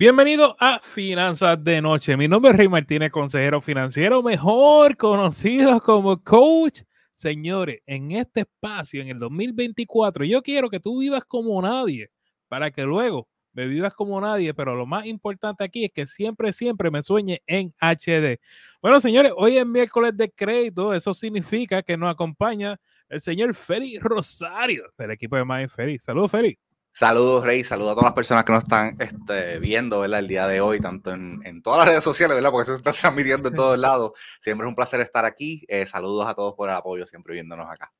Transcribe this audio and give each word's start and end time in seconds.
Bienvenido 0.00 0.56
a 0.58 0.78
Finanzas 0.78 1.62
de 1.62 1.82
Noche. 1.82 2.16
Mi 2.16 2.26
nombre 2.26 2.52
es 2.52 2.56
Rey 2.56 2.68
Martínez, 2.68 3.12
consejero 3.12 3.60
financiero, 3.60 4.22
mejor 4.22 4.96
conocido 4.96 5.78
como 5.78 6.24
coach. 6.24 6.80
Señores, 7.12 7.82
en 7.84 8.12
este 8.12 8.40
espacio, 8.40 9.02
en 9.02 9.08
el 9.08 9.18
2024, 9.18 10.24
yo 10.24 10.42
quiero 10.42 10.70
que 10.70 10.80
tú 10.80 11.00
vivas 11.00 11.26
como 11.26 11.60
nadie 11.60 12.08
para 12.48 12.70
que 12.70 12.84
luego 12.84 13.28
me 13.52 13.66
vivas 13.66 13.92
como 13.92 14.18
nadie, 14.18 14.54
pero 14.54 14.74
lo 14.74 14.86
más 14.86 15.04
importante 15.04 15.64
aquí 15.64 15.84
es 15.84 15.90
que 15.92 16.06
siempre, 16.06 16.54
siempre 16.54 16.90
me 16.90 17.02
sueñe 17.02 17.42
en 17.46 17.74
HD. 17.78 18.40
Bueno, 18.80 19.00
señores, 19.00 19.34
hoy 19.36 19.58
es 19.58 19.66
miércoles 19.66 20.16
de 20.16 20.30
crédito, 20.30 20.94
eso 20.94 21.12
significa 21.12 21.82
que 21.82 21.98
nos 21.98 22.10
acompaña 22.10 22.80
el 23.10 23.20
señor 23.20 23.52
Félix 23.52 24.02
Rosario 24.02 24.84
del 24.96 25.10
equipo 25.10 25.36
de 25.36 25.44
Mind 25.44 25.68
Félix. 25.68 26.04
Saludos, 26.04 26.30
Félix. 26.30 26.69
Saludos, 26.92 27.44
Rey. 27.44 27.62
Saludos 27.64 27.92
a 27.92 27.94
todas 27.94 28.06
las 28.06 28.14
personas 28.14 28.44
que 28.44 28.52
nos 28.52 28.64
están 28.64 28.96
este, 28.98 29.58
viendo 29.58 30.00
¿verdad? 30.00 30.18
el 30.20 30.28
día 30.28 30.46
de 30.46 30.60
hoy, 30.60 30.80
tanto 30.80 31.12
en, 31.12 31.62
todas 31.62 31.78
las 31.78 31.88
redes 31.88 32.04
sociales, 32.04 32.36
¿verdad? 32.36 32.50
porque 32.50 32.64
eso 32.64 32.72
se 32.72 32.78
está 32.78 32.92
transmitiendo 33.00 33.48
en 33.48 33.54
todos 33.54 33.78
lados. 33.78 34.12
Siempre 34.40 34.66
es 34.66 34.68
un 34.68 34.74
placer 34.74 35.00
estar 35.00 35.24
aquí. 35.24 35.64
Eh, 35.68 35.86
saludos 35.86 36.26
a 36.26 36.34
todos 36.34 36.54
por 36.54 36.68
el 36.68 36.74
apoyo, 36.74 37.06
siempre 37.06 37.34
viéndonos 37.34 37.68
acá. 37.68 37.92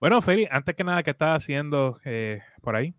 Bueno, 0.00 0.20
Feli, 0.20 0.46
antes 0.50 0.74
que 0.74 0.84
nada, 0.84 1.02
¿qué 1.02 1.12
estás 1.12 1.36
haciendo 1.36 1.98
eh, 2.04 2.40
por 2.62 2.76
ahí? 2.76 2.94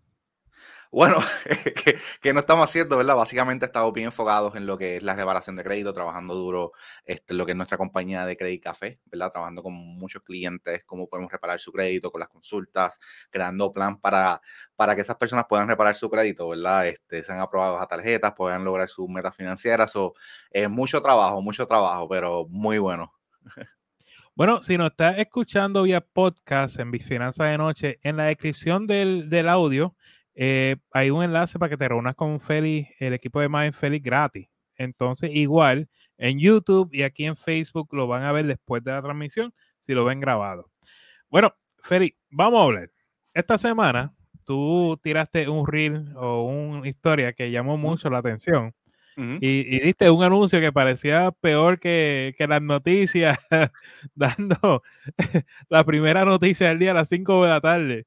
Bueno, 0.92 1.16
que, 2.22 2.32
no 2.32 2.40
estamos 2.40 2.64
haciendo, 2.64 2.96
¿verdad? 2.96 3.16
Básicamente 3.16 3.66
estamos 3.66 3.92
bien 3.92 4.06
enfocados 4.06 4.54
en 4.54 4.66
lo 4.66 4.78
que 4.78 4.96
es 4.96 5.02
la 5.02 5.14
reparación 5.14 5.56
de 5.56 5.64
crédito, 5.64 5.92
trabajando 5.92 6.34
duro 6.34 6.72
este, 7.04 7.34
lo 7.34 7.44
que 7.44 7.52
es 7.52 7.56
nuestra 7.56 7.76
compañía 7.76 8.24
de 8.24 8.36
Credit 8.36 8.62
Café, 8.62 9.00
¿verdad? 9.06 9.32
Trabajando 9.32 9.62
con 9.62 9.74
muchos 9.74 10.22
clientes, 10.22 10.84
cómo 10.86 11.08
podemos 11.08 11.32
reparar 11.32 11.58
su 11.58 11.72
crédito, 11.72 12.10
con 12.10 12.20
las 12.20 12.28
consultas, 12.28 13.00
creando 13.30 13.72
plan 13.72 14.00
para, 14.00 14.40
para 14.76 14.94
que 14.94 15.02
esas 15.02 15.16
personas 15.16 15.46
puedan 15.48 15.68
reparar 15.68 15.96
su 15.96 16.08
crédito, 16.08 16.48
¿verdad? 16.48 16.86
Este, 16.86 17.22
sean 17.22 17.40
aprobados 17.40 17.82
a 17.82 17.86
tarjetas, 17.86 18.32
puedan 18.34 18.64
lograr 18.64 18.88
sus 18.88 19.08
metas 19.08 19.34
financieras. 19.34 19.94
O, 19.96 20.14
es 20.50 20.70
mucho 20.70 21.02
trabajo, 21.02 21.42
mucho 21.42 21.66
trabajo, 21.66 22.08
pero 22.08 22.46
muy 22.48 22.78
bueno. 22.78 23.12
Bueno, 24.34 24.62
si 24.62 24.76
nos 24.76 24.90
estás 24.90 25.18
escuchando 25.18 25.84
vía 25.84 26.02
podcast 26.02 26.78
en 26.78 26.92
Finanzas 27.00 27.48
de 27.48 27.56
Noche, 27.56 27.98
en 28.02 28.18
la 28.18 28.24
descripción 28.24 28.86
del, 28.86 29.30
del 29.30 29.48
audio 29.48 29.96
eh, 30.38 30.76
hay 30.92 31.10
un 31.10 31.24
enlace 31.24 31.58
para 31.58 31.70
que 31.70 31.78
te 31.78 31.88
reúnas 31.88 32.14
con 32.14 32.38
Feli, 32.40 32.88
el 32.98 33.14
equipo 33.14 33.40
de 33.40 33.48
Mind 33.48 33.72
Feli 33.72 33.98
gratis. 33.98 34.46
Entonces, 34.76 35.30
igual 35.32 35.88
en 36.18 36.38
YouTube 36.38 36.90
y 36.92 37.02
aquí 37.02 37.24
en 37.24 37.36
Facebook 37.36 37.88
lo 37.92 38.06
van 38.06 38.22
a 38.22 38.32
ver 38.32 38.46
después 38.46 38.84
de 38.84 38.92
la 38.92 39.00
transmisión 39.00 39.54
si 39.78 39.94
lo 39.94 40.04
ven 40.04 40.20
grabado. 40.20 40.70
Bueno, 41.30 41.54
Feli, 41.82 42.14
vamos 42.30 42.60
a 42.60 42.64
hablar. 42.64 42.90
Esta 43.32 43.56
semana 43.56 44.14
tú 44.44 45.00
tiraste 45.02 45.48
un 45.48 45.66
reel 45.66 46.12
o 46.16 46.44
una 46.44 46.86
historia 46.86 47.32
que 47.32 47.50
llamó 47.50 47.78
mucho 47.78 48.10
la 48.10 48.18
atención. 48.18 48.74
y, 49.16 49.80
diste 49.80 50.10
un 50.10 50.22
anuncio 50.22 50.60
que 50.60 50.70
parecía 50.72 51.30
peor 51.32 51.80
que, 51.80 52.34
que 52.36 52.46
las 52.46 52.60
noticias, 52.60 53.38
dando 54.14 54.82
la 55.70 55.84
primera 55.84 56.26
noticia 56.26 56.68
del 56.68 56.78
día 56.78 56.90
a 56.90 56.94
las 56.94 57.08
5 57.08 57.42
de 57.44 57.48
la 57.48 57.60
tarde. 57.62 58.06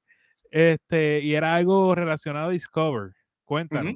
Este, 0.49 1.19
y 1.19 1.35
era 1.35 1.55
algo 1.55 1.93
relacionado 1.95 2.49
a 2.49 2.51
Discover. 2.51 3.11
Cuéntanos. 3.45 3.95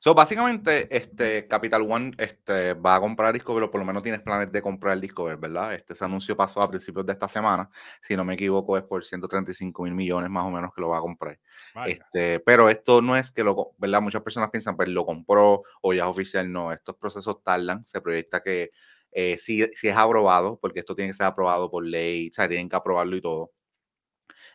So, 0.00 0.14
básicamente, 0.14 0.94
este 0.94 1.46
Capital 1.46 1.82
One 1.82 2.12
este, 2.18 2.74
va 2.74 2.96
a 2.96 3.00
comprar 3.00 3.32
Discover, 3.32 3.64
o 3.64 3.70
por 3.70 3.80
lo 3.80 3.86
menos 3.86 4.02
tienes 4.02 4.20
planes 4.20 4.50
de 4.50 4.62
comprar 4.62 4.94
el 4.94 5.00
Discover, 5.00 5.36
¿verdad? 5.36 5.74
Este 5.74 5.92
ese 5.92 6.04
anuncio 6.04 6.36
pasó 6.36 6.60
a 6.62 6.68
principios 6.68 7.06
de 7.06 7.12
esta 7.12 7.28
semana. 7.28 7.70
Si 8.00 8.16
no 8.16 8.24
me 8.24 8.34
equivoco, 8.34 8.76
es 8.76 8.82
por 8.82 9.04
135 9.04 9.82
mil 9.82 9.94
millones 9.94 10.30
más 10.30 10.44
o 10.44 10.50
menos 10.50 10.72
que 10.74 10.80
lo 10.80 10.88
va 10.88 10.98
a 10.98 11.00
comprar. 11.00 11.38
Este, 11.84 12.40
pero 12.40 12.68
esto 12.68 13.02
no 13.02 13.16
es 13.16 13.30
que 13.30 13.44
lo, 13.44 13.74
¿verdad? 13.78 14.00
Muchas 14.00 14.22
personas 14.22 14.50
piensan, 14.50 14.76
pues 14.76 14.88
lo 14.88 15.04
compró 15.04 15.62
o 15.82 15.92
ya 15.92 16.04
es 16.04 16.08
oficial. 16.08 16.50
No, 16.50 16.72
estos 16.72 16.96
procesos 16.96 17.42
tardan. 17.44 17.86
Se 17.86 18.00
proyecta 18.00 18.42
que 18.42 18.70
eh, 19.12 19.36
si, 19.38 19.64
si 19.72 19.88
es 19.88 19.96
aprobado, 19.96 20.58
porque 20.60 20.80
esto 20.80 20.94
tiene 20.94 21.10
que 21.10 21.14
ser 21.14 21.26
aprobado 21.26 21.70
por 21.70 21.84
ley, 21.84 22.28
o 22.28 22.32
sea, 22.32 22.48
tienen 22.48 22.68
que 22.68 22.76
aprobarlo 22.76 23.16
y 23.16 23.20
todo 23.20 23.52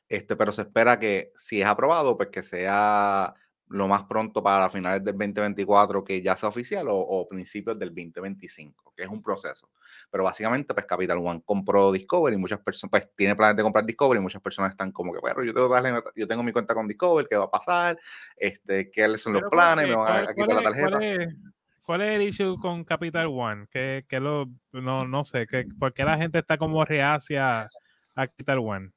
este, 0.09 0.35
pero 0.35 0.51
se 0.51 0.63
espera 0.63 0.99
que 0.99 1.31
si 1.35 1.61
es 1.61 1.67
aprobado, 1.67 2.17
pues 2.17 2.29
que 2.29 2.43
sea 2.43 3.33
lo 3.67 3.87
más 3.87 4.03
pronto 4.03 4.43
para 4.43 4.69
finales 4.69 5.03
del 5.03 5.17
2024 5.17 6.03
que 6.03 6.21
ya 6.21 6.37
sea 6.37 6.49
oficial 6.49 6.85
o, 6.89 7.27
principios 7.27 7.77
del 7.79 7.89
2025, 7.89 8.93
que 8.95 9.03
es 9.03 9.09
un 9.09 9.23
proceso. 9.23 9.69
Pero 10.11 10.23
básicamente, 10.23 10.73
pues 10.73 10.85
Capital 10.85 11.17
One 11.17 11.41
compró 11.43 11.91
Discovery 11.91 12.35
y 12.35 12.39
muchas 12.39 12.59
personas, 12.59 12.91
pues 12.91 13.09
tiene 13.15 13.35
planes 13.35 13.57
de 13.57 13.63
comprar 13.63 13.85
Discovery 13.85 14.19
y 14.19 14.23
muchas 14.23 14.41
personas 14.41 14.71
están 14.71 14.91
como 14.91 15.11
que, 15.13 15.19
bueno, 15.19 15.43
yo 15.43 15.53
tengo, 15.53 16.03
yo 16.15 16.27
tengo 16.27 16.43
mi 16.43 16.51
cuenta 16.51 16.75
con 16.75 16.87
Discovery, 16.87 17.27
¿qué 17.29 17.37
va 17.37 17.45
a 17.45 17.51
pasar? 17.51 17.99
Este, 18.37 18.91
¿Qué 18.91 19.17
son 19.17 19.33
los 19.33 19.43
planes? 19.49 19.87
¿Me 19.87 19.95
van 19.95 20.27
a, 20.27 20.33
quitar 20.33 20.55
la 20.55 20.61
tarjeta? 20.61 20.99
¿Cuál 21.81 22.01
es, 22.01 22.15
el 22.15 22.21
issue 22.23 22.57
con 22.59 22.83
Capital 22.83 23.27
One? 23.27 23.67
¿Qué, 23.71 24.05
qué 24.07 24.19
lo, 24.19 24.45
no, 24.71 25.07
no 25.07 25.23
sé, 25.23 25.47
¿qué, 25.47 25.65
¿por 25.79 25.93
qué 25.93 26.03
la 26.03 26.17
gente 26.17 26.39
está 26.39 26.57
como 26.57 26.83
reacia 26.85 27.67
a 28.15 28.27
Capital 28.27 28.59
One? 28.59 28.94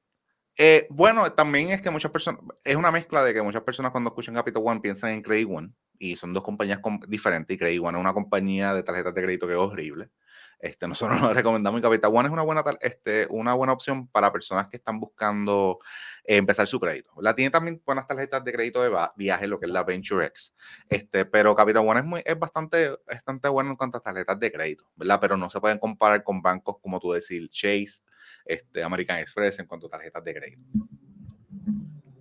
Eh, 0.60 0.88
bueno, 0.90 1.32
también 1.32 1.70
es 1.70 1.80
que 1.80 1.88
muchas 1.88 2.10
personas, 2.10 2.40
es 2.64 2.74
una 2.74 2.90
mezcla 2.90 3.22
de 3.22 3.32
que 3.32 3.40
muchas 3.40 3.62
personas 3.62 3.92
cuando 3.92 4.08
escuchan 4.08 4.34
Capital 4.34 4.60
One 4.66 4.80
piensan 4.80 5.10
en 5.10 5.22
Credit 5.22 5.48
One 5.48 5.70
y 6.00 6.16
son 6.16 6.34
dos 6.34 6.42
compañías 6.42 6.80
diferentes 7.06 7.54
y 7.54 7.58
Credit 7.58 7.80
One 7.80 7.96
es 7.96 8.00
una 8.00 8.12
compañía 8.12 8.74
de 8.74 8.82
tarjetas 8.82 9.14
de 9.14 9.22
crédito 9.22 9.46
que 9.46 9.52
es 9.52 9.58
horrible. 9.58 10.10
Este, 10.58 10.88
nosotros 10.88 11.20
nos 11.20 11.32
recomendamos 11.36 11.78
y 11.78 11.82
Capital 11.82 12.10
One 12.12 12.26
es 12.26 12.32
una 12.32 12.42
buena, 12.42 12.64
este, 12.80 13.28
una 13.30 13.54
buena 13.54 13.72
opción 13.72 14.08
para 14.08 14.32
personas 14.32 14.66
que 14.66 14.78
están 14.78 14.98
buscando 14.98 15.78
eh, 16.24 16.38
empezar 16.38 16.66
su 16.66 16.80
crédito. 16.80 17.12
La 17.20 17.36
tiene 17.36 17.52
también 17.52 17.80
buenas 17.86 18.08
tarjetas 18.08 18.42
de 18.42 18.52
crédito 18.52 18.82
de 18.82 18.90
viaje, 19.14 19.46
lo 19.46 19.60
que 19.60 19.66
es 19.66 19.72
la 19.72 19.84
Venture 19.84 20.26
X. 20.26 20.54
Este, 20.88 21.24
pero 21.24 21.54
Capital 21.54 21.86
One 21.86 22.00
es, 22.00 22.06
muy, 22.06 22.22
es 22.24 22.36
bastante, 22.36 22.96
bastante 23.06 23.48
bueno 23.48 23.70
en 23.70 23.76
cuanto 23.76 23.98
a 23.98 24.00
tarjetas 24.00 24.40
de 24.40 24.50
crédito, 24.50 24.90
¿verdad? 24.96 25.20
Pero 25.20 25.36
no 25.36 25.48
se 25.50 25.60
pueden 25.60 25.78
comparar 25.78 26.24
con 26.24 26.42
bancos 26.42 26.78
como 26.82 26.98
tú 26.98 27.12
decir 27.12 27.48
Chase, 27.48 28.00
este, 28.44 28.82
American 28.82 29.18
Express 29.18 29.58
en 29.58 29.66
cuanto 29.66 29.86
a 29.86 29.90
tarjetas 29.90 30.24
de 30.24 30.34
crédito. 30.34 30.62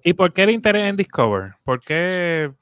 ¿Y 0.03 0.13
por 0.13 0.33
qué 0.33 0.43
el 0.43 0.51
interés 0.51 0.89
en 0.89 0.95
Discover? 0.95 1.53
¿Por 1.63 1.81
qué, 1.81 2.53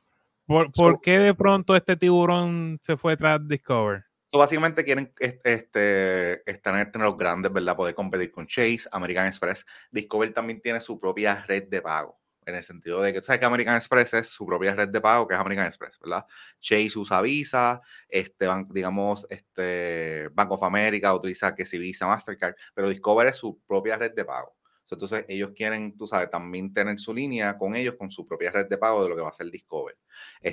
por, 0.45 1.01
qué 1.01 1.19
de 1.19 1.33
pronto 1.33 1.75
este 1.75 1.95
tiburón 1.95 2.79
se 2.81 2.97
fue 2.97 3.17
tras 3.17 3.47
Discover? 3.47 4.05
básicamente 4.37 4.83
quieren 4.83 5.13
este, 5.17 6.49
estar 6.49 6.77
entre 6.77 7.01
los 7.01 7.15
grandes, 7.15 7.53
¿verdad? 7.53 7.77
Poder 7.77 7.95
competir 7.95 8.31
con 8.31 8.45
Chase, 8.45 8.81
American 8.91 9.27
Express. 9.27 9.65
Discover 9.91 10.33
también 10.33 10.59
tiene 10.59 10.81
su 10.81 10.99
propia 10.99 11.45
red 11.47 11.69
de 11.69 11.81
pago 11.81 12.19
en 12.45 12.55
el 12.55 12.63
sentido 12.63 13.01
de 13.01 13.11
que 13.11 13.19
tú 13.19 13.25
sabes 13.25 13.39
que 13.39 13.45
American 13.45 13.75
Express 13.75 14.13
es 14.13 14.29
su 14.29 14.45
propia 14.45 14.75
red 14.75 14.89
de 14.89 15.01
pago, 15.01 15.27
que 15.27 15.33
es 15.33 15.39
American 15.39 15.65
Express, 15.65 15.99
¿verdad? 15.99 16.25
Chase 16.59 16.91
usa 16.95 17.21
Visa, 17.21 17.81
este, 18.07 18.47
digamos, 18.69 19.25
este, 19.29 20.29
Bank 20.33 20.51
of 20.51 20.63
America 20.63 21.13
utiliza 21.13 21.55
que 21.55 21.65
si 21.65 21.77
Visa, 21.77 22.07
Mastercard, 22.07 22.55
pero 22.73 22.89
Discover 22.89 23.27
es 23.27 23.37
su 23.37 23.59
propia 23.65 23.97
red 23.97 24.13
de 24.13 24.25
pago. 24.25 24.55
Entonces, 24.91 25.25
ellos 25.27 25.51
quieren, 25.55 25.97
tú 25.97 26.07
sabes, 26.07 26.29
también 26.29 26.73
tener 26.73 26.99
su 26.99 27.13
línea 27.13 27.57
con 27.57 27.75
ellos, 27.75 27.95
con 27.97 28.11
su 28.11 28.25
propia 28.27 28.51
red 28.51 28.67
de 28.67 28.77
pago 28.77 29.03
de 29.03 29.09
lo 29.09 29.15
que 29.15 29.21
va 29.21 29.29
a 29.29 29.33
ser 29.33 29.49
Discover. 29.49 29.97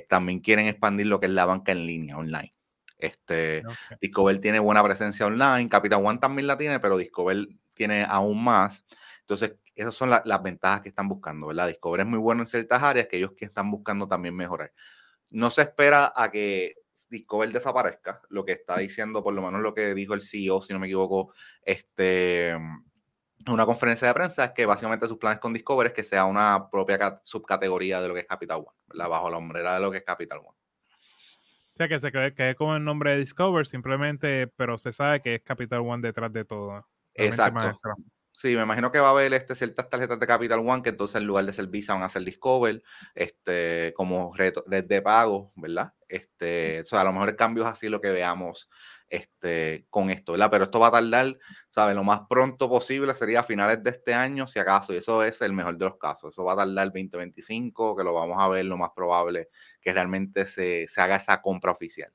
también 0.09 0.41
quieren 0.41 0.67
expandir 0.67 1.07
lo 1.07 1.21
que 1.21 1.27
es 1.27 1.33
la 1.33 1.45
banca 1.45 1.73
en 1.73 1.87
línea, 1.87 2.17
online. 2.17 2.55
Este, 2.99 3.63
Discover 4.01 4.39
tiene 4.39 4.59
buena 4.59 4.83
presencia 4.83 5.27
online, 5.27 5.69
Capital 5.69 6.05
One 6.05 6.19
también 6.19 6.47
la 6.47 6.57
tiene, 6.57 6.81
pero 6.81 6.97
Discover 6.97 7.49
tiene 7.75 8.05
aún 8.09 8.43
más. 8.43 8.85
Entonces, 9.23 9.57
esas 9.75 9.95
son 9.95 10.11
las 10.11 10.43
ventajas 10.43 10.83
que 10.83 10.89
están 10.91 11.09
buscando, 11.09 11.47
¿verdad? 11.47 11.69
Discover 11.69 12.01
es 12.01 12.07
muy 12.07 12.19
bueno 12.19 12.43
en 12.43 12.47
ciertas 12.47 12.83
áreas 12.83 13.07
que 13.07 13.17
ellos 13.17 13.33
que 13.37 13.45
están 13.45 13.71
buscando 13.71 14.07
también 14.07 14.37
mejorar. 14.37 14.73
No 15.31 15.51
se 15.51 15.63
espera 15.63 16.13
a 16.15 16.31
que 16.31 16.75
Discover 17.09 17.53
desaparezca, 17.53 18.21
lo 18.31 18.45
que 18.45 18.53
está 18.53 18.79
diciendo, 18.79 19.23
por 19.23 19.35
lo 19.35 19.43
menos 19.43 19.61
lo 19.61 19.75
que 19.75 19.95
dijo 19.95 20.15
el 20.15 20.23
CEO, 20.23 20.63
si 20.63 20.73
no 20.73 20.79
me 20.79 20.87
equivoco, 20.87 21.35
este, 21.63 22.51
en 22.51 22.85
una 23.47 23.67
conferencia 23.67 24.09
de 24.09 24.15
prensa, 24.15 24.47
es 24.47 24.51
que 24.53 24.67
básicamente 24.67 25.09
sus 25.09 25.19
planes 25.19 25.41
con 25.41 25.53
Discover 25.53 25.89
es 25.89 25.93
que 25.93 26.05
sea 26.05 26.25
una 26.25 26.69
propia 26.71 27.21
subcategoría 27.23 28.01
de 28.01 28.09
lo 28.09 28.15
que 28.15 28.21
es 28.21 28.27
Capital 28.27 28.59
One, 28.59 28.77
¿verdad? 28.87 29.09
Bajo 29.09 29.31
la 29.31 29.37
hombrera 29.39 29.75
de 29.75 29.81
lo 29.81 29.91
que 29.91 29.99
es 29.99 30.05
Capital 30.05 30.39
One. 30.39 30.49
O 30.49 31.77
sea, 31.77 31.89
que 31.89 31.99
se 31.99 32.13
quede, 32.13 32.55
como 32.55 32.77
el 32.77 32.85
nombre 32.85 33.13
de 33.13 33.19
Discover, 33.19 33.67
simplemente, 33.67 34.47
pero 34.47 34.79
se 34.79 34.93
sabe 34.93 35.23
que 35.23 35.37
es 35.37 35.43
Capital 35.43 35.81
One 35.81 36.03
detrás 36.03 36.33
de 36.33 36.45
todo. 36.45 36.87
Exacto. 37.15 37.79
Sí, 38.43 38.57
me 38.57 38.63
imagino 38.63 38.91
que 38.91 38.99
va 38.99 39.07
a 39.07 39.11
haber 39.13 39.33
este, 39.35 39.55
ciertas 39.55 39.89
tarjetas 39.89 40.19
de 40.19 40.27
Capital 40.27 40.59
One 40.69 40.83
que 40.83 40.89
entonces 40.89 41.15
en 41.21 41.29
lugar 41.29 41.45
de 41.45 41.53
ser 41.53 41.69
Visa 41.69 41.95
van 41.95 42.03
a 42.03 42.09
ser 42.09 42.25
Discover, 42.25 42.83
este, 43.15 43.93
como 43.95 44.35
red, 44.35 44.53
de 44.67 45.01
pago, 45.01 45.53
¿verdad? 45.55 45.93
Este, 46.09 46.81
o 46.81 46.85
sea, 46.85 47.03
a 47.03 47.05
lo 47.05 47.13
mejor 47.13 47.37
cambios 47.37 47.69
así 47.69 47.89
lo 47.89 48.01
que 48.01 48.11
veamos 48.11 48.69
este, 49.09 49.87
con 49.91 50.11
esto, 50.11 50.33
¿verdad? 50.33 50.51
Pero 50.51 50.65
esto 50.65 50.81
va 50.81 50.89
a 50.89 50.91
tardar, 50.91 51.39
¿sabes? 51.69 51.95
Lo 51.95 52.03
más 52.03 52.23
pronto 52.29 52.69
posible 52.69 53.15
sería 53.15 53.41
a 53.41 53.43
finales 53.45 53.81
de 53.85 53.91
este 53.91 54.13
año, 54.13 54.49
si 54.49 54.59
acaso, 54.59 54.93
y 54.93 54.97
eso 54.97 55.23
es 55.23 55.41
el 55.41 55.53
mejor 55.53 55.79
de 55.79 55.85
los 55.85 55.97
casos. 55.99 56.35
Eso 56.35 56.43
va 56.43 56.55
a 56.55 56.57
tardar 56.57 56.87
2025, 56.87 57.95
que 57.95 58.03
lo 58.03 58.13
vamos 58.13 58.39
a 58.41 58.49
ver 58.49 58.65
lo 58.65 58.77
más 58.77 58.91
probable 58.97 59.51
que 59.81 59.93
realmente 59.93 60.47
se, 60.47 60.89
se 60.89 61.01
haga 61.01 61.15
esa 61.15 61.41
compra 61.41 61.71
oficial. 61.71 62.13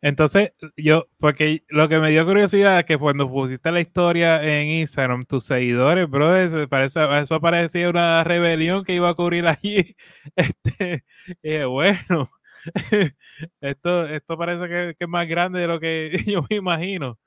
Entonces, 0.00 0.52
yo, 0.76 1.06
porque 1.18 1.64
lo 1.68 1.88
que 1.88 1.98
me 1.98 2.10
dio 2.10 2.26
curiosidad 2.26 2.78
es 2.78 2.84
que 2.84 2.98
cuando 2.98 3.28
pusiste 3.30 3.70
la 3.70 3.80
historia 3.80 4.42
en 4.42 4.68
Instagram, 4.68 5.24
tus 5.24 5.44
seguidores, 5.44 6.08
bro, 6.08 6.28
parece, 6.68 7.20
eso 7.20 7.40
parecía 7.40 7.88
una 7.88 8.24
rebelión 8.24 8.84
que 8.84 8.94
iba 8.94 9.08
a 9.08 9.12
ocurrir 9.12 9.46
allí. 9.46 9.96
Este, 10.36 11.04
eh, 11.42 11.64
bueno, 11.64 12.30
esto, 13.60 14.06
esto 14.06 14.38
parece 14.38 14.68
que, 14.68 14.96
es 14.98 15.08
más 15.08 15.28
grande 15.28 15.60
de 15.60 15.66
lo 15.66 15.80
que 15.80 16.12
yo 16.26 16.44
me 16.48 16.56
imagino. 16.56 17.18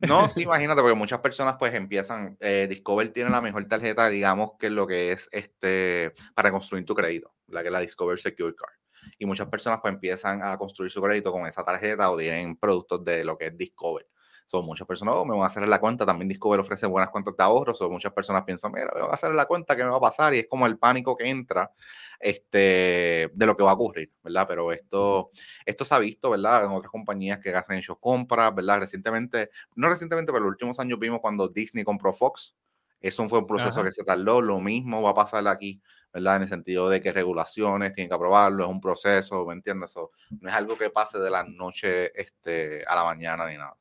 No, 0.00 0.28
sí, 0.28 0.42
imagínate, 0.42 0.82
porque 0.82 0.96
muchas 0.96 1.20
personas 1.20 1.56
pues 1.58 1.72
empiezan, 1.72 2.36
eh, 2.40 2.66
Discover 2.68 3.10
tiene 3.10 3.30
la 3.30 3.40
mejor 3.40 3.64
tarjeta, 3.66 4.08
digamos, 4.08 4.52
que 4.58 4.68
lo 4.68 4.86
que 4.86 5.12
es 5.12 5.28
este, 5.32 6.12
para 6.34 6.50
construir 6.50 6.84
tu 6.84 6.94
crédito, 6.94 7.32
la 7.46 7.62
que 7.62 7.68
es 7.68 7.72
la 7.72 7.80
Discover 7.80 8.18
Secure 8.18 8.54
Card. 8.54 8.83
Y 9.18 9.26
muchas 9.26 9.48
personas 9.48 9.80
pues 9.80 9.94
empiezan 9.94 10.42
a 10.42 10.56
construir 10.58 10.90
su 10.90 11.00
crédito 11.02 11.32
con 11.32 11.46
esa 11.46 11.64
tarjeta 11.64 12.10
o 12.10 12.16
tienen 12.16 12.56
productos 12.56 13.04
de 13.04 13.24
lo 13.24 13.36
que 13.36 13.46
es 13.46 13.56
Discover. 13.56 14.06
Son 14.46 14.64
muchas 14.66 14.86
personas, 14.86 15.14
oh, 15.16 15.24
me 15.24 15.32
van 15.32 15.44
a 15.44 15.46
hacer 15.46 15.66
la 15.66 15.80
cuenta. 15.80 16.04
También 16.04 16.28
Discover 16.28 16.60
ofrece 16.60 16.86
buenas 16.86 17.10
cuentas 17.10 17.34
de 17.36 17.42
ahorro. 17.42 17.74
Son 17.74 17.90
muchas 17.90 18.12
personas 18.12 18.44
piensan, 18.44 18.72
mira, 18.72 18.90
me 18.94 19.00
van 19.00 19.10
a 19.10 19.14
hacer 19.14 19.32
la 19.32 19.46
cuenta, 19.46 19.74
¿qué 19.74 19.84
me 19.84 19.90
va 19.90 19.96
a 19.96 20.00
pasar? 20.00 20.34
Y 20.34 20.40
es 20.40 20.46
como 20.48 20.66
el 20.66 20.78
pánico 20.78 21.16
que 21.16 21.28
entra 21.28 21.72
este, 22.20 23.30
de 23.32 23.46
lo 23.46 23.56
que 23.56 23.62
va 23.62 23.70
a 23.70 23.74
ocurrir, 23.74 24.12
¿verdad? 24.22 24.46
Pero 24.46 24.70
esto, 24.72 25.30
esto 25.64 25.84
se 25.84 25.94
ha 25.94 25.98
visto, 25.98 26.30
¿verdad? 26.30 26.64
En 26.64 26.72
otras 26.72 26.90
compañías 26.90 27.38
que 27.38 27.54
hacen 27.54 27.78
hecho 27.78 27.96
compras, 27.96 28.54
¿verdad? 28.54 28.80
Recientemente, 28.80 29.50
no 29.76 29.88
recientemente, 29.88 30.30
pero 30.30 30.44
los 30.44 30.52
últimos 30.52 30.78
años 30.78 30.98
vimos 30.98 31.20
cuando 31.20 31.48
Disney 31.48 31.84
compró 31.84 32.12
Fox. 32.12 32.54
Eso 33.00 33.28
fue 33.28 33.38
un 33.38 33.46
proceso 33.46 33.82
que 33.82 33.92
se 33.92 34.02
tardó. 34.02 34.40
Lo 34.40 34.60
mismo 34.60 35.02
va 35.02 35.10
a 35.10 35.14
pasar 35.14 35.46
aquí, 35.48 35.82
¿verdad? 36.14 36.36
En 36.36 36.42
el 36.42 36.48
sentido 36.48 36.88
de 36.88 37.02
que 37.02 37.12
regulaciones 37.12 37.92
tienen 37.92 38.08
que 38.08 38.14
aprobarlo, 38.14 38.64
es 38.64 38.70
un 38.70 38.80
proceso, 38.80 39.44
¿me 39.44 39.54
entiendes? 39.54 39.90
Eso 39.90 40.12
no 40.40 40.48
es 40.48 40.54
algo 40.54 40.78
que 40.78 40.88
pase 40.88 41.18
de 41.18 41.30
la 41.30 41.42
noche 41.42 42.18
este, 42.18 42.84
a 42.86 42.94
la 42.94 43.04
mañana 43.04 43.48
ni 43.50 43.56
nada. 43.56 43.76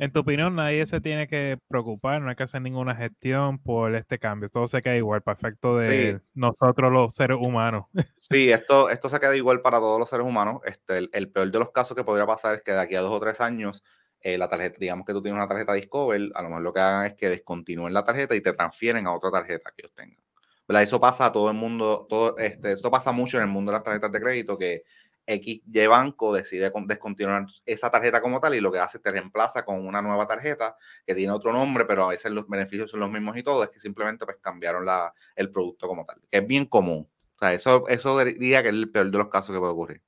En 0.00 0.12
tu 0.12 0.20
opinión, 0.20 0.54
nadie 0.54 0.86
se 0.86 1.00
tiene 1.00 1.26
que 1.26 1.58
preocupar, 1.66 2.22
no 2.22 2.30
hay 2.30 2.36
que 2.36 2.44
hacer 2.44 2.62
ninguna 2.62 2.94
gestión 2.94 3.58
por 3.58 3.96
este 3.96 4.20
cambio. 4.20 4.48
Todo 4.48 4.68
se 4.68 4.80
queda 4.80 4.94
igual, 4.94 5.22
perfecto 5.22 5.76
de 5.76 6.20
nosotros 6.34 6.92
los 6.92 7.12
seres 7.12 7.36
humanos. 7.40 7.86
Sí, 8.16 8.52
esto, 8.52 8.90
esto 8.90 9.08
se 9.08 9.18
queda 9.18 9.34
igual 9.34 9.60
para 9.60 9.78
todos 9.78 9.98
los 9.98 10.08
seres 10.08 10.24
humanos. 10.24 10.60
Este, 10.64 11.08
el, 11.12 11.32
peor 11.32 11.50
de 11.50 11.58
los 11.58 11.72
casos 11.72 11.96
que 11.96 12.04
podría 12.04 12.26
pasar 12.26 12.54
es 12.54 12.62
que 12.62 12.72
de 12.72 12.80
aquí 12.80 12.94
a 12.94 13.00
dos 13.00 13.10
o 13.10 13.18
tres 13.18 13.40
años, 13.40 13.82
eh, 14.20 14.38
la 14.38 14.48
tarjeta, 14.48 14.76
digamos 14.78 15.04
que 15.04 15.12
tú 15.12 15.20
tienes 15.20 15.36
una 15.36 15.48
tarjeta 15.48 15.72
Discover, 15.72 16.30
a 16.32 16.42
lo 16.42 16.48
mejor 16.48 16.62
lo 16.62 16.72
que 16.72 16.80
hagan 16.80 17.06
es 17.06 17.14
que 17.14 17.28
descontinúen 17.28 17.92
la 17.92 18.04
tarjeta 18.04 18.36
y 18.36 18.40
te 18.40 18.52
transfieren 18.52 19.08
a 19.08 19.12
otra 19.12 19.32
tarjeta 19.32 19.72
que 19.76 19.82
ellos 19.82 19.94
tengan. 19.94 20.27
Eso 20.68 21.00
pasa 21.00 21.26
a 21.26 21.32
todo 21.32 21.48
el 21.48 21.56
mundo, 21.56 22.06
todo, 22.08 22.36
este, 22.36 22.72
esto 22.72 22.90
pasa 22.90 23.10
mucho 23.10 23.38
en 23.38 23.44
el 23.44 23.48
mundo 23.48 23.72
de 23.72 23.78
las 23.78 23.84
tarjetas 23.84 24.12
de 24.12 24.20
crédito, 24.20 24.58
que 24.58 24.84
X 25.26 25.62
banco 25.88 26.32
decide 26.32 26.72
descontinuar 26.86 27.46
esa 27.66 27.90
tarjeta 27.90 28.22
como 28.22 28.40
tal 28.40 28.54
y 28.54 28.60
lo 28.60 28.72
que 28.72 28.78
hace 28.78 28.96
es 28.98 29.02
te 29.02 29.10
reemplaza 29.10 29.64
con 29.64 29.86
una 29.86 30.00
nueva 30.00 30.26
tarjeta 30.26 30.76
que 31.06 31.14
tiene 31.14 31.32
otro 31.32 31.52
nombre, 31.52 31.84
pero 31.84 32.04
a 32.04 32.08
veces 32.08 32.32
los 32.32 32.48
beneficios 32.48 32.90
son 32.90 33.00
los 33.00 33.10
mismos 33.10 33.36
y 33.36 33.42
todo, 33.42 33.62
es 33.62 33.70
que 33.70 33.80
simplemente 33.80 34.24
pues 34.24 34.38
cambiaron 34.40 34.86
la, 34.86 35.12
el 35.36 35.50
producto 35.50 35.86
como 35.86 36.04
tal, 36.04 36.20
que 36.30 36.38
es 36.38 36.46
bien 36.46 36.64
común. 36.66 37.08
O 37.36 37.38
sea, 37.38 37.52
eso, 37.52 37.86
eso 37.88 38.18
diría 38.24 38.62
que 38.62 38.68
es 38.68 38.74
el 38.74 38.90
peor 38.90 39.10
de 39.10 39.18
los 39.18 39.28
casos 39.28 39.54
que 39.54 39.60
puede 39.60 39.72
ocurrir. 39.72 40.02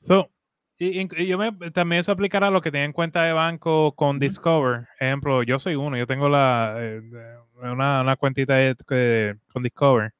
So, 0.00 0.30
y, 0.80 1.26
yo 1.26 1.38
me, 1.38 1.52
también 1.70 2.00
eso 2.00 2.12
aplicará 2.12 2.48
a 2.48 2.50
lo 2.50 2.62
que 2.62 2.70
tienen 2.70 2.92
cuenta 2.92 3.22
de 3.24 3.32
banco 3.32 3.94
con 3.94 4.18
Discover. 4.18 4.88
Ejemplo, 4.98 5.42
yo 5.42 5.58
soy 5.58 5.74
uno, 5.74 5.96
yo 5.96 6.06
tengo 6.06 6.28
la, 6.28 6.74
eh, 6.78 7.02
una, 7.54 8.00
una, 8.00 8.16
cuentita 8.16 8.56
con 9.52 9.62
Discover 9.62 10.12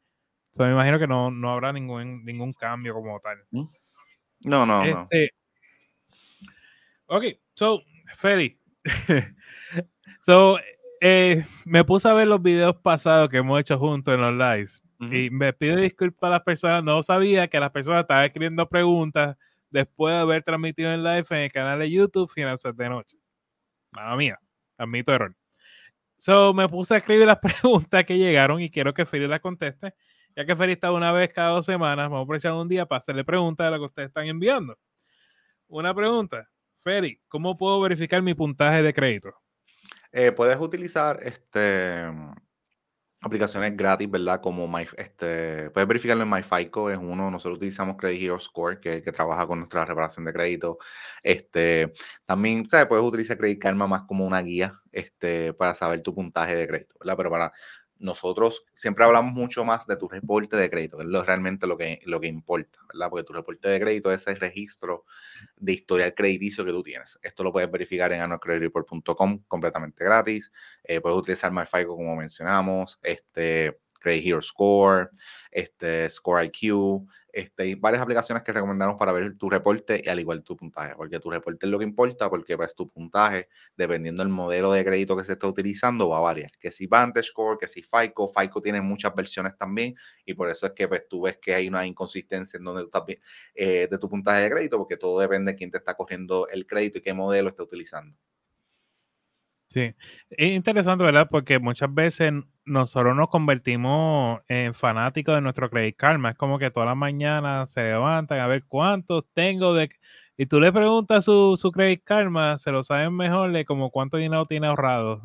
me 0.58 0.72
imagino 0.72 0.98
que 0.98 1.06
no, 1.06 1.30
no 1.30 1.52
habrá 1.52 1.72
ningún, 1.72 2.24
ningún 2.24 2.52
cambio 2.52 2.94
como 2.94 3.18
tal. 3.20 3.38
¿Mm? 3.50 3.64
No, 4.40 4.66
no, 4.66 4.84
no. 4.84 5.02
Este, 5.02 5.30
ok, 7.06 7.24
so, 7.54 7.82
Feli. 8.16 8.58
so, 10.20 10.58
eh, 11.00 11.44
me 11.64 11.84
puse 11.84 12.08
a 12.08 12.14
ver 12.14 12.26
los 12.26 12.42
videos 12.42 12.76
pasados 12.76 13.28
que 13.28 13.38
hemos 13.38 13.60
hecho 13.60 13.78
juntos 13.78 14.14
en 14.14 14.20
los 14.20 14.32
lives. 14.32 14.82
Y 15.10 15.30
me 15.30 15.54
pido 15.54 15.76
disculpas 15.76 16.28
a 16.28 16.32
las 16.32 16.42
personas. 16.42 16.84
No 16.84 17.02
sabía 17.02 17.48
que 17.48 17.58
las 17.58 17.70
personas 17.70 18.02
estaban 18.02 18.26
escribiendo 18.26 18.68
preguntas 18.68 19.34
después 19.70 20.14
de 20.14 20.20
haber 20.20 20.42
transmitido 20.42 20.92
en 20.92 21.02
live 21.02 21.26
en 21.30 21.36
el 21.38 21.52
canal 21.52 21.78
de 21.78 21.90
YouTube 21.90 22.30
Finanzas 22.30 22.76
de 22.76 22.88
Noche. 22.88 23.18
Mamma 23.90 24.16
mía, 24.16 24.40
admito 24.76 25.12
error. 25.12 25.34
So, 26.16 26.52
me 26.52 26.68
puse 26.68 26.94
a 26.94 26.98
escribir 26.98 27.26
las 27.26 27.38
preguntas 27.62 28.04
que 28.04 28.18
llegaron 28.18 28.60
y 28.60 28.70
quiero 28.70 28.92
que 28.92 29.06
Feli 29.06 29.26
las 29.26 29.40
conteste 29.40 29.94
ya 30.36 30.44
que 30.44 30.56
Feli 30.56 30.72
está 30.72 30.92
una 30.92 31.12
vez 31.12 31.32
cada 31.32 31.50
dos 31.50 31.66
semanas, 31.66 32.06
vamos 32.06 32.20
a 32.20 32.22
aprovechar 32.22 32.52
un 32.52 32.68
día 32.68 32.86
para 32.86 32.98
hacerle 32.98 33.24
preguntas 33.24 33.66
de 33.66 33.70
lo 33.72 33.78
que 33.78 33.86
ustedes 33.86 34.08
están 34.08 34.26
enviando. 34.26 34.78
Una 35.68 35.94
pregunta, 35.94 36.48
Feli, 36.82 37.20
¿cómo 37.28 37.56
puedo 37.56 37.80
verificar 37.80 38.22
mi 38.22 38.34
puntaje 38.34 38.82
de 38.82 38.94
crédito? 38.94 39.34
Eh, 40.12 40.32
puedes 40.32 40.58
utilizar 40.58 41.20
este, 41.22 42.04
aplicaciones 43.20 43.76
gratis, 43.76 44.10
¿verdad? 44.10 44.40
Como 44.40 44.66
My, 44.66 44.86
este, 44.96 45.70
puedes 45.70 45.86
verificarlo 45.86 46.22
en 46.22 46.30
MyFICO, 46.30 46.90
es 46.90 46.98
uno, 46.98 47.30
nosotros 47.30 47.58
utilizamos 47.58 47.96
Credit 47.96 48.22
Hero 48.22 48.40
Score, 48.40 48.80
que, 48.80 49.02
trabaja 49.02 49.46
con 49.46 49.58
nuestra 49.58 49.84
reparación 49.84 50.24
de 50.24 50.32
crédito. 50.32 50.78
Este, 51.22 51.92
también, 52.24 52.68
¿sabes? 52.70 52.86
Puedes 52.86 53.04
utilizar 53.04 53.36
Credit 53.36 53.60
Karma 53.60 53.86
más 53.86 54.02
como 54.02 54.26
una 54.26 54.40
guía 54.40 54.80
este, 54.92 55.52
para 55.52 55.74
saber 55.74 56.02
tu 56.02 56.14
puntaje 56.14 56.56
de 56.56 56.66
crédito, 56.66 56.94
¿verdad? 57.00 57.16
Pero 57.16 57.30
para 57.30 57.52
nosotros 58.00 58.64
siempre 58.74 59.04
hablamos 59.04 59.32
mucho 59.32 59.64
más 59.64 59.86
de 59.86 59.96
tu 59.96 60.08
reporte 60.08 60.56
de 60.56 60.70
crédito, 60.70 60.96
que 60.96 61.04
es 61.04 61.26
realmente 61.26 61.66
lo 61.66 61.76
que, 61.76 62.00
lo 62.06 62.20
que 62.20 62.26
importa, 62.26 62.78
¿verdad? 62.92 63.10
Porque 63.10 63.24
tu 63.24 63.32
reporte 63.34 63.68
de 63.68 63.78
crédito 63.78 64.10
es 64.12 64.26
el 64.26 64.40
registro 64.40 65.04
de 65.56 65.74
historial 65.74 66.14
crediticio 66.14 66.64
que 66.64 66.72
tú 66.72 66.82
tienes. 66.82 67.18
Esto 67.22 67.44
lo 67.44 67.52
puedes 67.52 67.70
verificar 67.70 68.12
en 68.12 68.22
annualcreditreport.com 68.22 69.44
completamente 69.46 70.02
gratis. 70.02 70.50
Eh, 70.82 71.00
puedes 71.00 71.18
utilizar 71.18 71.52
MyFICO 71.52 71.94
como 71.94 72.16
mencionamos, 72.16 72.98
este, 73.02 73.78
Credit 74.00 74.26
Hero 74.26 74.42
Score, 74.42 75.10
este, 75.50 76.08
Score 76.10 76.44
IQ, 76.44 77.06
este, 77.32 77.68
y 77.68 77.74
varias 77.74 78.02
aplicaciones 78.02 78.42
que 78.42 78.52
recomendamos 78.52 78.96
para 78.98 79.12
ver 79.12 79.36
tu 79.36 79.48
reporte 79.48 80.02
y 80.04 80.08
al 80.08 80.18
igual 80.20 80.42
tu 80.42 80.56
puntaje, 80.56 80.94
porque 80.96 81.20
tu 81.20 81.30
reporte 81.30 81.66
es 81.66 81.70
lo 81.70 81.78
que 81.78 81.84
importa, 81.84 82.28
porque 82.28 82.56
pues 82.56 82.74
tu 82.74 82.88
puntaje, 82.88 83.48
dependiendo 83.76 84.22
del 84.22 84.32
modelo 84.32 84.72
de 84.72 84.84
crédito 84.84 85.16
que 85.16 85.24
se 85.24 85.32
está 85.32 85.46
utilizando, 85.46 86.08
va 86.08 86.18
a 86.18 86.20
variar. 86.20 86.50
Que 86.58 86.70
si 86.70 86.86
VantageScore, 86.86 87.58
que 87.58 87.68
si 87.68 87.82
FICO, 87.82 88.28
FICO 88.28 88.60
tiene 88.60 88.80
muchas 88.80 89.14
versiones 89.14 89.56
también, 89.56 89.94
y 90.24 90.34
por 90.34 90.50
eso 90.50 90.66
es 90.66 90.72
que 90.72 90.88
pues, 90.88 91.06
tú 91.08 91.22
ves 91.22 91.38
que 91.40 91.54
hay 91.54 91.68
una 91.68 91.86
inconsistencia 91.86 92.58
en 92.58 92.64
donde 92.64 92.82
tú 92.82 92.86
estás 92.86 93.02
eh, 93.54 93.88
de 93.90 93.98
tu 93.98 94.08
puntaje 94.08 94.42
de 94.42 94.50
crédito, 94.50 94.78
porque 94.78 94.96
todo 94.96 95.20
depende 95.20 95.52
de 95.52 95.58
quién 95.58 95.70
te 95.70 95.78
está 95.78 95.94
corriendo 95.94 96.48
el 96.48 96.66
crédito 96.66 96.98
y 96.98 97.02
qué 97.02 97.14
modelo 97.14 97.48
está 97.48 97.62
utilizando. 97.62 98.16
Sí, 99.70 99.94
es 100.30 100.50
interesante, 100.50 101.04
¿verdad? 101.04 101.28
Porque 101.30 101.60
muchas 101.60 101.94
veces 101.94 102.32
nosotros 102.64 103.14
nos 103.14 103.28
convertimos 103.28 104.40
en 104.48 104.74
fanáticos 104.74 105.36
de 105.36 105.40
nuestro 105.42 105.70
Credit 105.70 105.96
Karma. 105.96 106.30
Es 106.30 106.36
como 106.36 106.58
que 106.58 106.72
todas 106.72 106.88
las 106.88 106.96
mañanas 106.96 107.70
se 107.70 107.84
levantan 107.84 108.40
a 108.40 108.48
ver 108.48 108.64
cuántos 108.66 109.26
tengo 109.32 109.72
de... 109.72 109.88
Y 110.36 110.46
tú 110.46 110.58
le 110.58 110.72
preguntas 110.72 111.24
su, 111.24 111.56
su 111.56 111.70
Credit 111.70 112.02
Karma, 112.02 112.58
se 112.58 112.72
lo 112.72 112.82
saben 112.82 113.14
mejor 113.14 113.52
de 113.52 113.64
como 113.64 113.90
cuánto 113.90 114.16
dinero 114.16 114.44
tiene 114.44 114.66
ahorrado. 114.66 115.22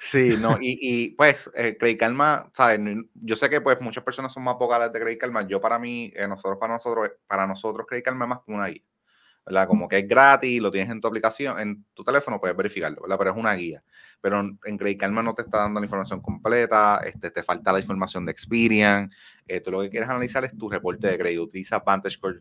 Sí, 0.00 0.34
no, 0.40 0.58
y, 0.60 0.76
y 0.80 1.10
pues 1.10 1.48
eh, 1.54 1.76
Credit 1.78 2.00
Karma, 2.00 2.50
¿sabes? 2.52 2.80
Yo 3.14 3.36
sé 3.36 3.48
que 3.48 3.60
pues 3.60 3.80
muchas 3.80 4.02
personas 4.02 4.32
son 4.32 4.42
más 4.42 4.58
vocales 4.58 4.92
de 4.92 4.98
Credit 4.98 5.20
Karma. 5.20 5.46
Yo 5.46 5.60
para 5.60 5.78
mí, 5.78 6.12
eh, 6.16 6.26
nosotros 6.26 6.58
para 6.58 6.72
nosotros, 6.72 7.12
para 7.28 7.46
nosotros 7.46 7.86
Credit 7.88 8.04
Karma 8.04 8.24
es 8.24 8.28
más 8.30 8.40
como 8.40 8.56
una 8.56 8.66
guía. 8.66 8.82
¿Verdad? 9.44 9.66
Como 9.68 9.88
que 9.88 9.98
es 9.98 10.08
gratis, 10.08 10.60
lo 10.60 10.70
tienes 10.70 10.90
en 10.90 11.00
tu 11.00 11.08
aplicación, 11.08 11.58
en 11.58 11.84
tu 11.92 12.02
teléfono 12.02 12.40
puedes 12.40 12.56
verificarlo, 12.56 13.02
¿verdad? 13.02 13.18
Pero 13.18 13.30
es 13.32 13.36
una 13.36 13.54
guía. 13.54 13.82
Pero 14.20 14.40
en 14.40 14.78
Credit 14.78 14.98
Karma 14.98 15.22
no 15.22 15.34
te 15.34 15.42
está 15.42 15.58
dando 15.58 15.80
la 15.80 15.86
información 15.86 16.20
completa, 16.20 17.00
este, 17.04 17.30
te 17.30 17.42
falta 17.42 17.72
la 17.72 17.80
información 17.80 18.24
de 18.24 18.32
Experian, 18.32 19.10
eh, 19.46 19.60
tú 19.60 19.70
lo 19.70 19.82
que 19.82 19.90
quieres 19.90 20.08
analizar 20.08 20.44
es 20.44 20.56
tu 20.56 20.70
reporte 20.70 21.08
de 21.08 21.18
crédito, 21.18 21.42
utiliza 21.42 21.80
VantageScore, 21.80 22.40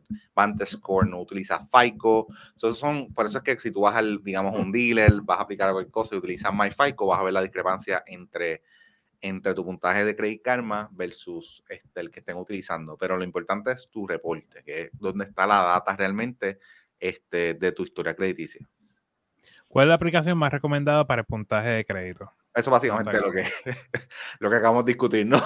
Score, 0.66 1.10
no 1.10 1.20
utiliza 1.20 1.60
FICO, 1.60 2.28
Entonces 2.52 2.80
son, 2.80 3.14
por 3.14 3.26
eso 3.26 3.40
es 3.40 3.44
que 3.44 3.60
si 3.60 3.72
tú 3.72 3.82
vas 3.82 3.96
al, 3.96 4.24
digamos, 4.24 4.58
un 4.58 4.72
dealer, 4.72 5.12
vas 5.24 5.40
a 5.40 5.44
aplicar 5.44 5.72
cualquier 5.72 5.92
cosa 5.92 6.16
y 6.16 6.20
utilizas 6.20 6.54
MyFICO, 6.54 7.08
vas 7.08 7.20
a 7.20 7.24
ver 7.24 7.34
la 7.34 7.42
discrepancia 7.42 8.04
entre 8.08 8.62
entre 9.24 9.54
tu 9.54 9.64
puntaje 9.64 10.04
de 10.04 10.18
Credit 10.18 10.42
Karma 10.42 10.90
versus 10.92 11.64
este, 11.70 12.02
el 12.02 12.12
que 12.12 12.20
estén 12.20 12.36
utilizando. 12.36 12.98
Pero 12.98 13.18
lo 13.18 13.24
importante 13.24 13.72
es 13.72 13.88
tu 13.90 14.06
reporte, 14.06 14.64
que 14.66 14.82
es 14.82 14.92
donde 15.00 15.24
está 15.24 15.48
la 15.48 15.62
data 15.62 15.96
realmente 15.96 16.60
este, 17.04 17.54
de 17.54 17.72
tu 17.72 17.84
historia 17.84 18.16
crediticia. 18.16 18.66
¿Cuál 19.68 19.88
es 19.88 19.90
la 19.90 19.96
aplicación 19.96 20.38
más 20.38 20.54
recomendada 20.54 21.06
para 21.06 21.22
el 21.22 21.26
puntaje 21.26 21.70
de 21.70 21.86
crédito? 21.86 22.32
Eso 22.54 22.72
básicamente 22.72 23.16
es 23.18 23.22
lo 23.22 23.32
que, 23.32 23.44
lo 24.40 24.50
que 24.50 24.56
acabamos 24.56 24.86
de 24.86 24.92
discutir, 24.92 25.26
¿no? 25.26 25.42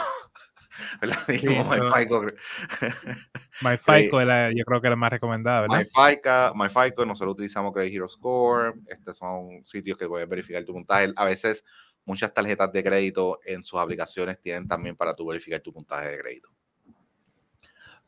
MyFICO. 1.01 2.25
MyFICO 3.61 4.21
yo 4.51 4.65
creo 4.65 4.81
que 4.81 4.87
es 4.87 4.91
la 4.91 4.95
más 4.95 5.11
recomendada, 5.11 5.61
¿verdad? 5.61 5.79
MyFICO, 5.79 6.53
MyFICO, 6.55 7.05
nosotros 7.05 7.33
utilizamos 7.33 7.73
Credit 7.73 7.95
Hero 7.95 8.07
Score. 8.07 8.75
Estos 8.85 9.17
son 9.17 9.63
sitios 9.65 9.97
que 9.97 10.07
puedes 10.07 10.29
verificar 10.29 10.63
tu 10.63 10.73
puntaje. 10.73 11.11
A 11.15 11.25
veces 11.25 11.63
muchas 12.05 12.33
tarjetas 12.33 12.71
de 12.71 12.83
crédito 12.83 13.39
en 13.45 13.63
sus 13.63 13.79
aplicaciones 13.79 14.39
tienen 14.39 14.67
también 14.67 14.95
para 14.95 15.15
tu 15.15 15.25
verificar 15.25 15.61
tu 15.61 15.73
puntaje 15.73 16.09
de 16.09 16.19
crédito. 16.19 16.49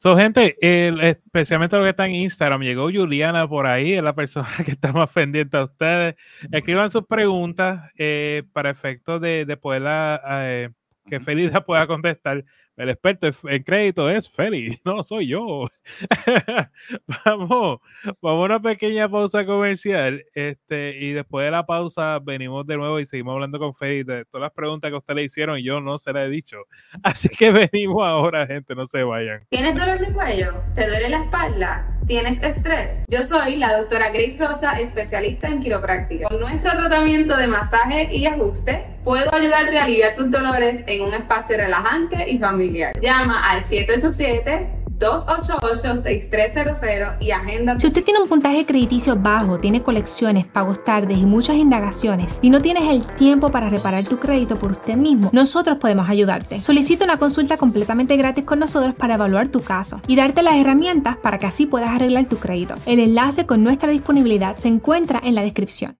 So, 0.01 0.15
gente, 0.15 0.55
especialmente 0.61 1.75
lo 1.75 1.83
que 1.83 1.89
está 1.89 2.05
en 2.05 2.15
Instagram, 2.15 2.61
llegó 2.61 2.83
Juliana 2.83 3.49
por 3.49 3.67
ahí, 3.67 3.95
es 3.95 4.01
la 4.01 4.15
persona 4.15 4.47
que 4.65 4.71
está 4.71 4.93
más 4.93 5.11
pendiente 5.11 5.57
a 5.57 5.65
ustedes. 5.65 6.15
Escriban 6.53 6.89
sus 6.89 7.05
preguntas 7.05 7.91
eh, 7.97 8.43
para 8.53 8.69
efectos 8.69 9.19
de, 9.19 9.43
de 9.43 9.57
poderla 9.57 10.21
eh, 10.25 10.69
que 11.05 11.19
Félix 11.19 11.51
la 11.51 11.65
pueda 11.65 11.85
contestar. 11.85 12.45
El 12.79 12.87
experto 12.87 13.29
en 13.49 13.63
crédito 13.63 14.09
es 14.09 14.29
Félix, 14.29 14.79
no 14.85 15.03
soy 15.03 15.27
yo. 15.27 15.67
vamos, 17.25 17.81
vamos 18.21 18.41
a 18.41 18.45
una 18.45 18.61
pequeña 18.61 19.09
pausa 19.09 19.45
comercial 19.45 20.23
este, 20.33 20.95
y 20.97 21.11
después 21.11 21.43
de 21.43 21.51
la 21.51 21.65
pausa 21.65 22.19
venimos 22.19 22.65
de 22.65 22.77
nuevo 22.77 23.01
y 23.01 23.05
seguimos 23.05 23.33
hablando 23.33 23.59
con 23.59 23.75
Félix 23.75 24.05
de 24.05 24.23
todas 24.23 24.43
las 24.43 24.53
preguntas 24.53 24.91
que 24.91 24.95
usted 24.95 25.13
le 25.13 25.23
hicieron 25.23 25.59
yo 25.59 25.81
no 25.81 25.97
se 25.97 26.13
las 26.13 26.27
he 26.27 26.29
dicho. 26.29 26.55
Así 27.03 27.27
que 27.27 27.51
venimos 27.51 28.01
ahora, 28.07 28.47
gente, 28.47 28.73
no 28.75 28.87
se 28.87 29.03
vayan. 29.03 29.43
¿Tienes 29.49 29.75
dolor 29.75 29.99
de 29.99 30.13
cuello? 30.13 30.53
¿Te 30.73 30.87
duele 30.87 31.09
la 31.09 31.23
espalda? 31.23 31.85
¿Tienes 32.07 32.41
estrés? 32.41 33.03
Yo 33.09 33.27
soy 33.27 33.57
la 33.57 33.77
doctora 33.77 34.09
Grace 34.09 34.37
Rosa, 34.39 34.79
especialista 34.79 35.49
en 35.49 35.61
quiropráctica. 35.61 36.29
Con 36.29 36.39
nuestro 36.39 36.71
tratamiento 36.71 37.35
de 37.35 37.47
masaje 37.47 38.15
y 38.15 38.25
ajuste, 38.25 38.85
puedo 39.03 39.31
ayudarte 39.33 39.77
a 39.77 39.83
aliviar 39.83 40.15
tus 40.15 40.31
dolores 40.31 40.83
en 40.87 41.01
un 41.01 41.13
espacio 41.13 41.57
relajante 41.57 42.29
y 42.29 42.39
familiar. 42.39 42.68
Llama 43.01 43.49
al 43.49 43.63
787 43.63 44.79
288-6300 44.99 47.21
y 47.21 47.31
agenda. 47.31 47.79
Si 47.79 47.87
usted 47.87 48.03
tiene 48.03 48.21
un 48.21 48.27
puntaje 48.27 48.65
crediticio 48.65 49.15
bajo, 49.15 49.57
tiene 49.59 49.81
colecciones, 49.81 50.45
pagos 50.45 50.83
tardes 50.83 51.17
y 51.17 51.25
muchas 51.25 51.55
indagaciones 51.55 52.37
y 52.41 52.49
no 52.49 52.61
tienes 52.61 52.91
el 52.91 53.05
tiempo 53.15 53.49
para 53.49 53.69
reparar 53.69 54.03
tu 54.03 54.19
crédito 54.19 54.59
por 54.59 54.73
usted 54.73 54.97
mismo, 54.97 55.29
nosotros 55.33 55.77
podemos 55.77 56.09
ayudarte. 56.09 56.61
Solicita 56.61 57.05
una 57.05 57.15
consulta 57.17 57.55
completamente 57.57 58.17
gratis 58.17 58.43
con 58.43 58.59
nosotros 58.59 58.93
para 58.95 59.15
evaluar 59.15 59.47
tu 59.47 59.61
caso 59.61 60.01
y 60.07 60.17
darte 60.17 60.43
las 60.43 60.55
herramientas 60.55 61.15
para 61.17 61.39
que 61.39 61.45
así 61.45 61.65
puedas 61.65 61.89
arreglar 61.89 62.27
tu 62.27 62.35
crédito. 62.37 62.75
El 62.85 62.99
enlace 62.99 63.45
con 63.45 63.63
nuestra 63.63 63.89
disponibilidad 63.89 64.57
se 64.57 64.67
encuentra 64.67 65.21
en 65.23 65.35
la 65.35 65.41
descripción 65.41 65.95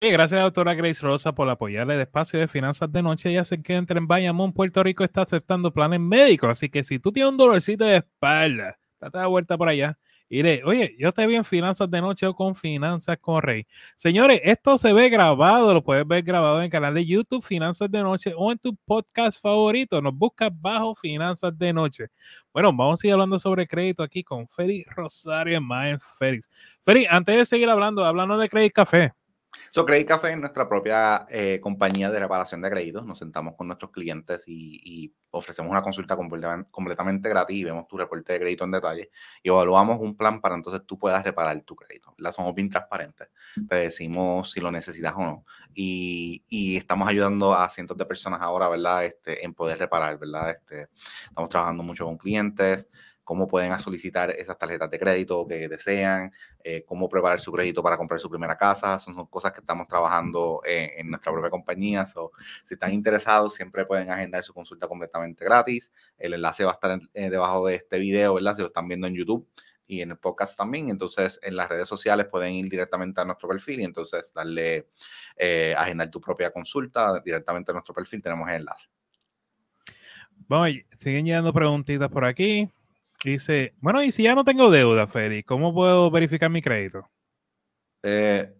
gracias, 0.00 0.40
doctora 0.40 0.74
Grace 0.74 1.02
Rosa, 1.02 1.34
por 1.34 1.48
apoyarle 1.48 1.94
el 1.94 2.00
espacio 2.00 2.38
de 2.40 2.48
finanzas 2.48 2.90
de 2.90 3.02
noche. 3.02 3.32
Ya 3.32 3.44
sé 3.44 3.62
que 3.62 3.74
entre 3.74 3.98
en 3.98 4.06
Bayamón, 4.06 4.52
Puerto 4.52 4.82
Rico, 4.82 5.04
está 5.04 5.22
aceptando 5.22 5.72
planes 5.72 6.00
médicos. 6.00 6.50
Así 6.50 6.70
que 6.70 6.82
si 6.84 6.98
tú 6.98 7.12
tienes 7.12 7.30
un 7.30 7.36
dolorcito 7.36 7.84
de 7.84 7.96
espalda, 7.96 8.78
date 8.98 9.18
la 9.18 9.26
vuelta 9.26 9.58
por 9.58 9.68
allá 9.68 9.98
y 10.32 10.42
de, 10.42 10.62
oye, 10.64 10.94
yo 10.96 11.12
te 11.12 11.26
vi 11.26 11.34
en 11.34 11.44
Finanzas 11.44 11.90
de 11.90 12.00
Noche 12.00 12.24
o 12.26 12.34
con 12.34 12.54
Finanzas 12.54 13.18
con 13.20 13.42
Rey. 13.42 13.66
Señores, 13.96 14.40
esto 14.44 14.78
se 14.78 14.92
ve 14.92 15.08
grabado, 15.10 15.74
lo 15.74 15.82
puedes 15.82 16.06
ver 16.06 16.22
grabado 16.22 16.58
en 16.58 16.64
el 16.64 16.70
canal 16.70 16.94
de 16.94 17.04
YouTube 17.04 17.44
Finanzas 17.44 17.90
de 17.90 18.00
Noche 18.00 18.32
o 18.36 18.52
en 18.52 18.58
tu 18.58 18.76
podcast 18.76 19.42
favorito. 19.42 20.00
Nos 20.00 20.14
buscas 20.14 20.50
bajo 20.54 20.94
Finanzas 20.94 21.58
de 21.58 21.72
Noche. 21.72 22.06
Bueno, 22.54 22.72
vamos 22.72 23.00
a 23.00 23.02
seguir 23.02 23.14
hablando 23.14 23.40
sobre 23.40 23.66
crédito 23.66 24.04
aquí 24.04 24.22
con 24.22 24.46
Félix 24.48 24.88
Rosario 24.94 25.56
y 25.56 25.60
Mayen 25.60 25.98
Félix. 26.00 26.48
Félix, 26.84 27.10
antes 27.10 27.36
de 27.36 27.44
seguir 27.44 27.68
hablando, 27.68 28.04
hablando 28.04 28.38
de 28.38 28.48
Credit 28.48 28.72
Café. 28.72 29.19
So, 29.72 29.84
Credit 29.84 30.06
Café 30.06 30.30
es 30.30 30.38
nuestra 30.38 30.68
propia 30.68 31.26
eh, 31.28 31.60
compañía 31.60 32.10
de 32.10 32.20
reparación 32.20 32.60
de 32.60 32.70
créditos. 32.70 33.04
Nos 33.04 33.18
sentamos 33.18 33.54
con 33.56 33.66
nuestros 33.66 33.90
clientes 33.90 34.44
y, 34.46 35.12
ofrecemos 35.32 35.70
una 35.70 35.80
consulta 35.80 36.16
completamente, 36.16 37.28
gratis 37.28 37.56
y 37.56 37.62
vemos 37.62 37.86
tu 37.86 37.96
reporte 37.96 38.32
de 38.32 38.40
crédito 38.40 38.64
en 38.64 38.72
detalle 38.72 39.10
y 39.44 39.48
evaluamos 39.48 40.00
un 40.00 40.16
plan 40.16 40.40
para 40.40 40.56
entonces 40.56 40.82
tú 40.84 40.98
puedas 40.98 41.22
reparar 41.22 41.60
tu 41.60 41.76
crédito. 41.76 42.12
La 42.18 42.32
somos 42.32 42.52
bien 42.52 42.68
transparentes. 42.68 43.28
Te 43.68 43.76
decimos 43.76 44.50
si 44.50 44.60
lo 44.60 44.72
necesitas 44.72 45.14
o 45.16 45.20
no. 45.20 45.44
Y, 45.72 46.42
y, 46.48 46.76
estamos 46.76 47.08
ayudando 47.08 47.54
a 47.54 47.68
cientos 47.68 47.96
de 47.96 48.06
personas 48.06 48.42
ahora, 48.42 48.68
¿verdad? 48.68 49.04
Este, 49.04 49.44
en 49.44 49.54
poder 49.54 49.78
reparar, 49.78 50.18
¿verdad? 50.18 50.50
Este, 50.50 50.88
estamos 51.28 51.48
trabajando 51.48 51.84
mucho 51.84 52.06
con 52.06 52.18
clientes 52.18 52.88
cómo 53.30 53.46
pueden 53.46 53.78
solicitar 53.78 54.30
esas 54.30 54.58
tarjetas 54.58 54.90
de 54.90 54.98
crédito 54.98 55.46
que 55.46 55.68
desean, 55.68 56.32
eh, 56.64 56.82
cómo 56.84 57.08
preparar 57.08 57.38
su 57.38 57.52
crédito 57.52 57.80
para 57.80 57.96
comprar 57.96 58.18
su 58.18 58.28
primera 58.28 58.56
casa. 58.56 58.98
Son, 58.98 59.14
cosas 59.26 59.52
que 59.52 59.60
estamos 59.60 59.86
trabajando 59.86 60.60
en, 60.64 61.08
nuestra 61.08 61.30
propia 61.30 61.48
compañía. 61.48 62.04
si 62.64 62.74
están 62.74 62.92
interesados, 62.92 63.54
siempre 63.54 63.86
pueden 63.86 64.10
agendar 64.10 64.42
su 64.42 64.52
consulta 64.52 64.88
completamente 64.88 65.44
gratis. 65.44 65.92
El 66.18 66.34
enlace 66.34 66.64
va 66.64 66.72
a 66.72 66.74
estar 66.74 67.00
eh, 67.14 67.30
debajo 67.30 67.68
de 67.68 67.76
este 67.76 68.00
video, 68.00 68.34
¿verdad? 68.34 68.56
Si 68.56 68.62
lo 68.62 68.66
están 68.66 68.88
viendo 68.88 69.06
en 69.06 69.14
YouTube 69.14 69.48
y 69.86 70.00
en 70.00 70.10
el 70.10 70.18
podcast 70.18 70.58
también. 70.58 70.90
Entonces, 70.90 71.38
en 71.44 71.54
las 71.54 71.68
redes 71.68 71.88
sociales 71.88 72.26
pueden 72.26 72.54
ir 72.54 72.68
directamente 72.68 73.20
a 73.20 73.24
nuestro 73.24 73.48
perfil 73.48 73.78
y 73.78 73.84
entonces 73.84 74.32
darle, 74.34 74.88
eh, 75.36 75.72
agendar 75.78 76.10
tu 76.10 76.20
propia 76.20 76.50
consulta 76.50 77.20
directamente 77.24 77.70
a 77.70 77.74
nuestro 77.74 77.94
perfil. 77.94 78.22
Tenemos 78.22 78.48
el 78.48 78.56
enlace. 78.56 78.88
Bueno, 80.48 80.80
siguen 80.96 81.26
llegando 81.26 81.52
preguntitas 81.52 82.08
por 82.08 82.24
aquí. 82.24 82.68
Dice, 83.24 83.74
bueno, 83.80 84.02
y 84.02 84.12
si 84.12 84.22
ya 84.22 84.34
no 84.34 84.44
tengo 84.44 84.70
deuda, 84.70 85.06
Feli, 85.06 85.42
¿cómo 85.42 85.74
puedo 85.74 86.10
verificar 86.10 86.48
mi 86.48 86.62
crédito? 86.62 87.10
Eh, 88.02 88.50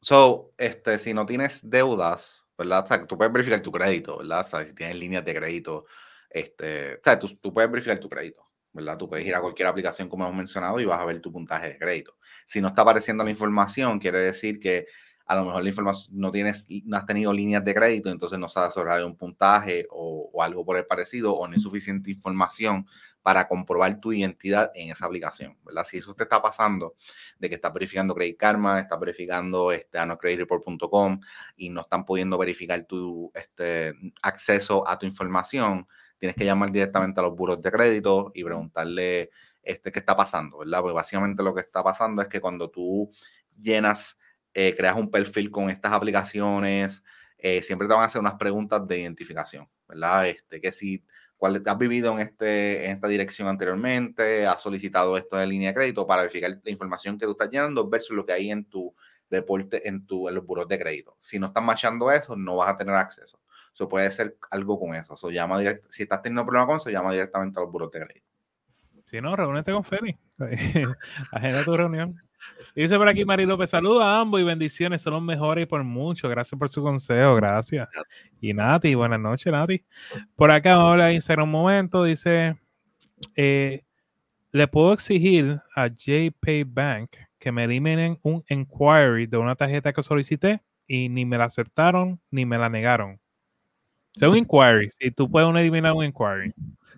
so, 0.00 0.52
este, 0.56 1.00
si 1.00 1.12
no 1.12 1.26
tienes 1.26 1.68
deudas, 1.68 2.44
¿verdad? 2.56 2.84
O 2.84 2.86
sea, 2.86 3.06
tú 3.06 3.16
puedes 3.16 3.32
verificar 3.32 3.60
tu 3.60 3.72
crédito, 3.72 4.18
¿verdad? 4.18 4.40
O 4.40 4.48
sea, 4.48 4.64
si 4.64 4.72
tienes 4.72 4.98
líneas 4.98 5.24
de 5.24 5.34
crédito, 5.34 5.86
este, 6.30 6.94
o 6.94 7.00
sea, 7.02 7.18
tú, 7.18 7.28
tú, 7.40 7.52
puedes 7.52 7.68
verificar 7.68 7.98
tu 7.98 8.08
crédito, 8.08 8.46
¿verdad? 8.72 8.96
Tú 8.96 9.08
puedes 9.08 9.26
ir 9.26 9.34
a 9.34 9.40
cualquier 9.40 9.66
aplicación 9.66 10.08
como 10.08 10.24
hemos 10.24 10.36
mencionado 10.36 10.78
y 10.78 10.84
vas 10.84 11.00
a 11.00 11.04
ver 11.04 11.20
tu 11.20 11.32
puntaje 11.32 11.70
de 11.70 11.78
crédito. 11.78 12.16
Si 12.46 12.60
no 12.60 12.68
está 12.68 12.82
apareciendo 12.82 13.24
la 13.24 13.30
información, 13.30 13.98
quiere 13.98 14.20
decir 14.20 14.60
que 14.60 14.86
a 15.26 15.34
lo 15.36 15.44
mejor 15.44 15.62
la 15.62 15.68
información 15.70 16.16
no 16.18 16.30
tienes, 16.30 16.68
no 16.84 16.96
has 16.96 17.06
tenido 17.06 17.32
líneas 17.32 17.64
de 17.64 17.74
crédito, 17.74 18.10
entonces 18.10 18.38
no 18.38 18.46
sabes 18.46 18.74
sobre 18.74 19.04
un 19.04 19.16
puntaje 19.16 19.86
o, 19.90 20.30
o, 20.32 20.42
algo 20.42 20.64
por 20.64 20.76
el 20.76 20.86
parecido, 20.86 21.34
o 21.34 21.48
no 21.48 21.54
hay 21.54 21.60
suficiente 21.60 22.10
información 22.10 22.86
para 23.24 23.48
comprobar 23.48 24.00
tu 24.00 24.12
identidad 24.12 24.70
en 24.74 24.90
esa 24.90 25.06
aplicación, 25.06 25.56
¿verdad? 25.64 25.86
Si 25.86 25.96
eso 25.96 26.12
te 26.12 26.24
está 26.24 26.42
pasando, 26.42 26.94
de 27.38 27.48
que 27.48 27.54
estás 27.54 27.72
verificando 27.72 28.14
Credit 28.14 28.36
Karma, 28.36 28.80
estás 28.80 29.00
verificando 29.00 29.72
este, 29.72 29.98
anocreditreport.com 29.98 31.20
y 31.56 31.70
no 31.70 31.80
están 31.80 32.04
pudiendo 32.04 32.36
verificar 32.36 32.84
tu 32.84 33.32
este, 33.34 33.94
acceso 34.20 34.86
a 34.86 34.98
tu 34.98 35.06
información, 35.06 35.88
tienes 36.18 36.36
que 36.36 36.44
llamar 36.44 36.70
directamente 36.70 37.18
a 37.18 37.22
los 37.22 37.34
buros 37.34 37.62
de 37.62 37.72
crédito 37.72 38.30
y 38.34 38.44
preguntarle 38.44 39.30
este, 39.62 39.90
qué 39.90 40.00
está 40.00 40.14
pasando, 40.14 40.58
¿verdad? 40.58 40.82
Porque 40.82 40.94
básicamente 40.94 41.42
lo 41.42 41.54
que 41.54 41.62
está 41.62 41.82
pasando 41.82 42.20
es 42.20 42.28
que 42.28 42.42
cuando 42.42 42.68
tú 42.68 43.10
llenas, 43.58 44.18
eh, 44.52 44.74
creas 44.76 44.96
un 44.96 45.10
perfil 45.10 45.50
con 45.50 45.70
estas 45.70 45.92
aplicaciones, 45.92 47.02
eh, 47.38 47.62
siempre 47.62 47.88
te 47.88 47.94
van 47.94 48.02
a 48.02 48.06
hacer 48.06 48.20
unas 48.20 48.34
preguntas 48.34 48.86
de 48.86 48.98
identificación, 49.00 49.66
¿verdad? 49.88 50.28
Este, 50.28 50.60
que 50.60 50.72
si 50.72 51.02
has 51.46 51.78
vivido 51.78 52.12
en, 52.12 52.20
este, 52.20 52.86
en 52.86 52.92
esta 52.92 53.08
dirección 53.08 53.48
anteriormente, 53.48 54.46
has 54.46 54.62
solicitado 54.62 55.16
esto 55.16 55.36
de 55.36 55.46
línea 55.46 55.70
de 55.70 55.74
crédito 55.74 56.06
para 56.06 56.22
verificar 56.22 56.58
la 56.62 56.70
información 56.70 57.18
que 57.18 57.26
tú 57.26 57.32
estás 57.32 57.50
llenando 57.50 57.88
versus 57.88 58.16
lo 58.16 58.24
que 58.24 58.32
hay 58.32 58.50
en 58.50 58.64
tu 58.64 58.94
reporte, 59.30 59.86
en, 59.88 60.06
tu, 60.06 60.28
en 60.28 60.34
los 60.34 60.46
buros 60.46 60.68
de 60.68 60.78
crédito. 60.78 61.16
Si 61.20 61.38
no 61.38 61.48
estás 61.48 61.62
machando 61.62 62.10
eso, 62.10 62.36
no 62.36 62.56
vas 62.56 62.70
a 62.70 62.76
tener 62.76 62.94
acceso. 62.94 63.40
Eso 63.72 63.88
puede 63.88 64.10
ser 64.10 64.36
algo 64.50 64.78
con 64.78 64.94
eso. 64.94 65.14
llama 65.30 65.58
si 65.90 66.04
estás 66.04 66.22
teniendo 66.22 66.44
problemas 66.44 66.66
con 66.66 66.76
eso, 66.76 66.90
llama 66.90 67.12
directamente 67.12 67.58
a 67.58 67.62
los 67.62 67.72
buros 67.72 67.90
de 67.90 68.00
crédito. 68.00 68.26
Si 69.06 69.20
no, 69.20 69.36
reúnete 69.36 69.72
con 69.72 69.84
Feli. 69.84 70.16
Agenda 71.32 71.64
tu 71.64 71.76
reunión. 71.76 72.23
Dice 72.74 72.96
por 72.96 73.08
aquí 73.08 73.24
Mari 73.24 73.46
López, 73.46 73.70
saludos 73.70 74.02
a 74.02 74.20
ambos 74.20 74.40
y 74.40 74.44
bendiciones, 74.44 75.02
son 75.02 75.14
los 75.14 75.22
mejores 75.22 75.66
por 75.66 75.82
mucho. 75.84 76.28
Gracias 76.28 76.58
por 76.58 76.68
su 76.68 76.82
consejo, 76.82 77.34
gracias. 77.36 77.88
Y 78.40 78.52
Nati, 78.52 78.94
buenas 78.94 79.20
noches, 79.20 79.52
Nati. 79.52 79.84
Por 80.34 80.52
acá 80.52 80.76
vamos 80.76 81.00
a 81.00 81.12
Instagram 81.12 81.44
un 81.44 81.52
momento, 81.52 82.04
dice, 82.04 82.56
eh, 83.36 83.82
le 84.52 84.68
puedo 84.68 84.92
exigir 84.92 85.60
a 85.74 85.88
JPay 85.88 86.64
Bank 86.64 87.10
que 87.38 87.52
me 87.52 87.64
eliminen 87.64 88.18
un 88.22 88.44
inquiry 88.48 89.26
de 89.26 89.36
una 89.36 89.54
tarjeta 89.54 89.92
que 89.92 90.02
solicité 90.02 90.62
y 90.86 91.08
ni 91.08 91.24
me 91.24 91.38
la 91.38 91.44
aceptaron 91.44 92.20
ni 92.30 92.46
me 92.46 92.58
la 92.58 92.68
negaron. 92.68 93.20
Sea, 94.14 94.28
un 94.28 94.36
inquiry, 94.36 94.88
si 94.98 95.10
tú 95.10 95.30
puedes 95.30 95.48
eliminar 95.48 95.92
un 95.92 96.04
inquiry. 96.04 96.54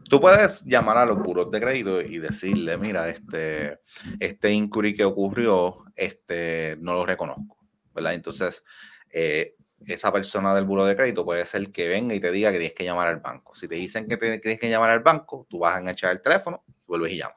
Tú 0.08 0.20
puedes 0.20 0.62
llamar 0.64 0.98
a 0.98 1.06
los 1.06 1.18
buros 1.18 1.50
de 1.50 1.60
crédito 1.60 2.00
y 2.00 2.18
decirle, 2.18 2.76
mira, 2.76 3.08
este, 3.08 3.80
este 4.20 4.52
inquiry 4.52 4.94
que 4.94 5.04
ocurrió, 5.04 5.84
este, 5.96 6.76
no 6.78 6.94
lo 6.94 7.06
reconozco, 7.06 7.58
¿verdad? 7.92 8.14
Entonces, 8.14 8.62
eh, 9.10 9.56
esa 9.84 10.12
persona 10.12 10.54
del 10.54 10.64
buro 10.64 10.86
de 10.86 10.94
crédito 10.94 11.24
puede 11.24 11.44
ser 11.46 11.70
que 11.70 11.88
venga 11.88 12.14
y 12.14 12.20
te 12.20 12.30
diga 12.30 12.52
que 12.52 12.58
tienes 12.58 12.74
que 12.74 12.84
llamar 12.84 13.08
al 13.08 13.20
banco. 13.20 13.54
Si 13.54 13.66
te 13.66 13.74
dicen 13.74 14.06
que, 14.06 14.16
tienes 14.16 14.58
que 14.58 14.68
llamar 14.68 14.90
al 14.90 15.00
banco, 15.00 15.46
tú 15.48 15.58
vas 15.60 15.76
a 15.76 15.80
enganchar 15.80 16.12
el 16.12 16.22
teléfono 16.22 16.64
y 16.68 16.84
vuelves 16.86 17.12
y 17.12 17.18
llamas. 17.18 17.36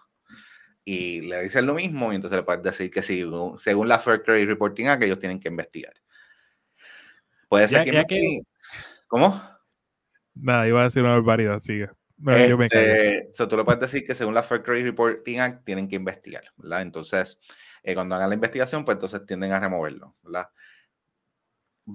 Y 0.86 1.21
le 1.21 1.43
dicen 1.43 1.65
lo 1.65 1.75
mismo 1.75 2.12
y 2.12 2.15
entonces 2.15 2.38
le 2.38 2.43
puedes 2.43 2.63
decir 2.63 2.89
que 2.89 3.01
sí, 3.01 3.24
según 3.57 3.88
la 3.88 4.00
Fair 4.00 4.24
Credit 4.24 4.48
Reporting 4.48 4.88
Act, 4.88 5.03
ellos 5.03 5.19
tienen 5.19 5.39
que 5.39 5.50
investigar. 5.50 5.93
Puede 7.48 7.67
ser 7.67 7.83
que, 7.83 8.41
¿Cómo? 9.07 9.41
Nada, 10.41 10.67
iba 10.67 10.81
a 10.81 10.86
decir 10.86 11.03
una 11.03 11.13
barbaridad, 11.13 11.60
sigue. 11.60 11.89
Este, 12.27 13.29
tú 13.48 13.55
le 13.55 13.63
puedes 13.63 13.79
decir 13.79 14.05
que 14.05 14.13
según 14.13 14.34
la 14.34 14.43
Fair 14.43 14.62
Credit 14.62 14.86
Reporting 14.88 15.39
Act 15.39 15.65
tienen 15.65 15.88
que 15.88 15.96
investigar, 15.96 16.43
¿verdad? 16.58 16.81
Entonces, 16.81 17.39
eh, 17.81 17.93
cuando 17.93 18.15
hagan 18.15 18.29
la 18.29 18.36
investigación, 18.36 18.84
pues 18.84 18.96
entonces 18.96 19.25
tienden 19.25 19.53
a 19.53 19.60
removerlo, 19.60 20.15
¿verdad? 20.24 20.50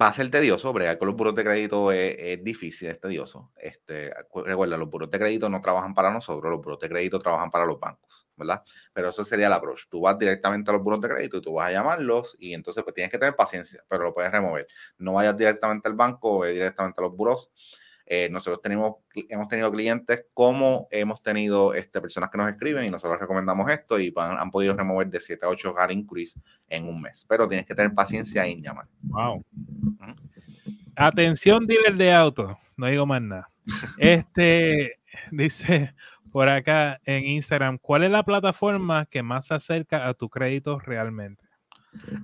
va 0.00 0.08
a 0.08 0.12
ser 0.12 0.30
tedioso, 0.30 0.72
bregar 0.72 0.98
con 0.98 1.08
los 1.08 1.16
buros 1.16 1.34
de 1.34 1.44
crédito 1.44 1.92
es, 1.92 2.42
difícil, 2.42 2.88
es 2.88 3.00
tedioso. 3.00 3.52
Este, 3.56 4.12
recuerda, 4.44 4.76
los 4.76 4.90
buros 4.90 5.10
de 5.10 5.18
crédito 5.18 5.48
no 5.48 5.60
trabajan 5.60 5.94
para 5.94 6.10
nosotros, 6.10 6.50
los 6.50 6.60
buros 6.60 6.80
de 6.80 6.88
crédito 6.88 7.18
trabajan 7.20 7.50
para 7.50 7.64
los 7.64 7.78
bancos, 7.78 8.26
¿verdad? 8.36 8.62
Pero 8.92 9.10
eso 9.10 9.24
sería 9.24 9.46
el 9.46 9.52
approach. 9.52 9.82
Tú 9.88 10.00
vas 10.00 10.18
directamente 10.18 10.70
a 10.70 10.74
los 10.74 10.82
buros 10.82 11.00
de 11.00 11.08
crédito 11.08 11.36
y 11.36 11.42
tú 11.42 11.54
vas 11.54 11.68
a 11.68 11.72
llamarlos 11.72 12.36
y 12.38 12.54
entonces 12.54 12.82
pues 12.82 12.94
tienes 12.94 13.10
que 13.10 13.18
tener 13.18 13.36
paciencia, 13.36 13.84
pero 13.88 14.04
lo 14.04 14.14
puedes 14.14 14.32
remover. 14.32 14.66
No 14.98 15.14
vayas 15.14 15.36
directamente 15.36 15.88
al 15.88 15.94
banco, 15.94 16.40
ve 16.40 16.52
directamente 16.52 17.00
a 17.00 17.02
los 17.02 17.16
buros 17.16 17.50
eh, 18.06 18.28
nosotros 18.30 18.60
tenemos, 18.60 18.96
hemos 19.28 19.48
tenido 19.48 19.72
clientes 19.72 20.26
como 20.34 20.88
hemos 20.90 21.22
tenido 21.22 21.72
este, 21.72 22.00
personas 22.00 22.30
que 22.30 22.36
nos 22.36 22.50
escriben 22.50 22.84
y 22.84 22.90
nosotros 22.90 23.18
recomendamos 23.18 23.70
esto 23.70 23.98
y 23.98 24.12
han, 24.16 24.50
podido 24.50 24.76
remover 24.76 25.08
de 25.08 25.20
7 25.20 25.46
a 25.46 25.48
8 25.48 25.74
hard 25.78 25.92
increase 25.92 26.38
en 26.68 26.86
un 26.86 27.00
mes. 27.00 27.24
Pero 27.28 27.48
tienes 27.48 27.66
que 27.66 27.74
tener 27.74 27.94
paciencia 27.94 28.46
en 28.46 28.62
llamar. 28.62 28.86
Wow. 29.02 29.44
Atención, 30.96 31.66
dealer 31.66 31.96
de 31.96 32.12
auto. 32.12 32.58
No 32.76 32.86
digo 32.86 33.06
más 33.06 33.22
nada. 33.22 33.50
Este 33.98 35.00
dice 35.30 35.94
por 36.30 36.48
acá 36.48 37.00
en 37.04 37.24
Instagram, 37.24 37.78
¿cuál 37.78 38.02
es 38.02 38.10
la 38.10 38.24
plataforma 38.24 39.06
que 39.06 39.22
más 39.22 39.46
se 39.46 39.54
acerca 39.54 40.08
a 40.08 40.14
tu 40.14 40.28
crédito 40.28 40.80
realmente? 40.80 41.44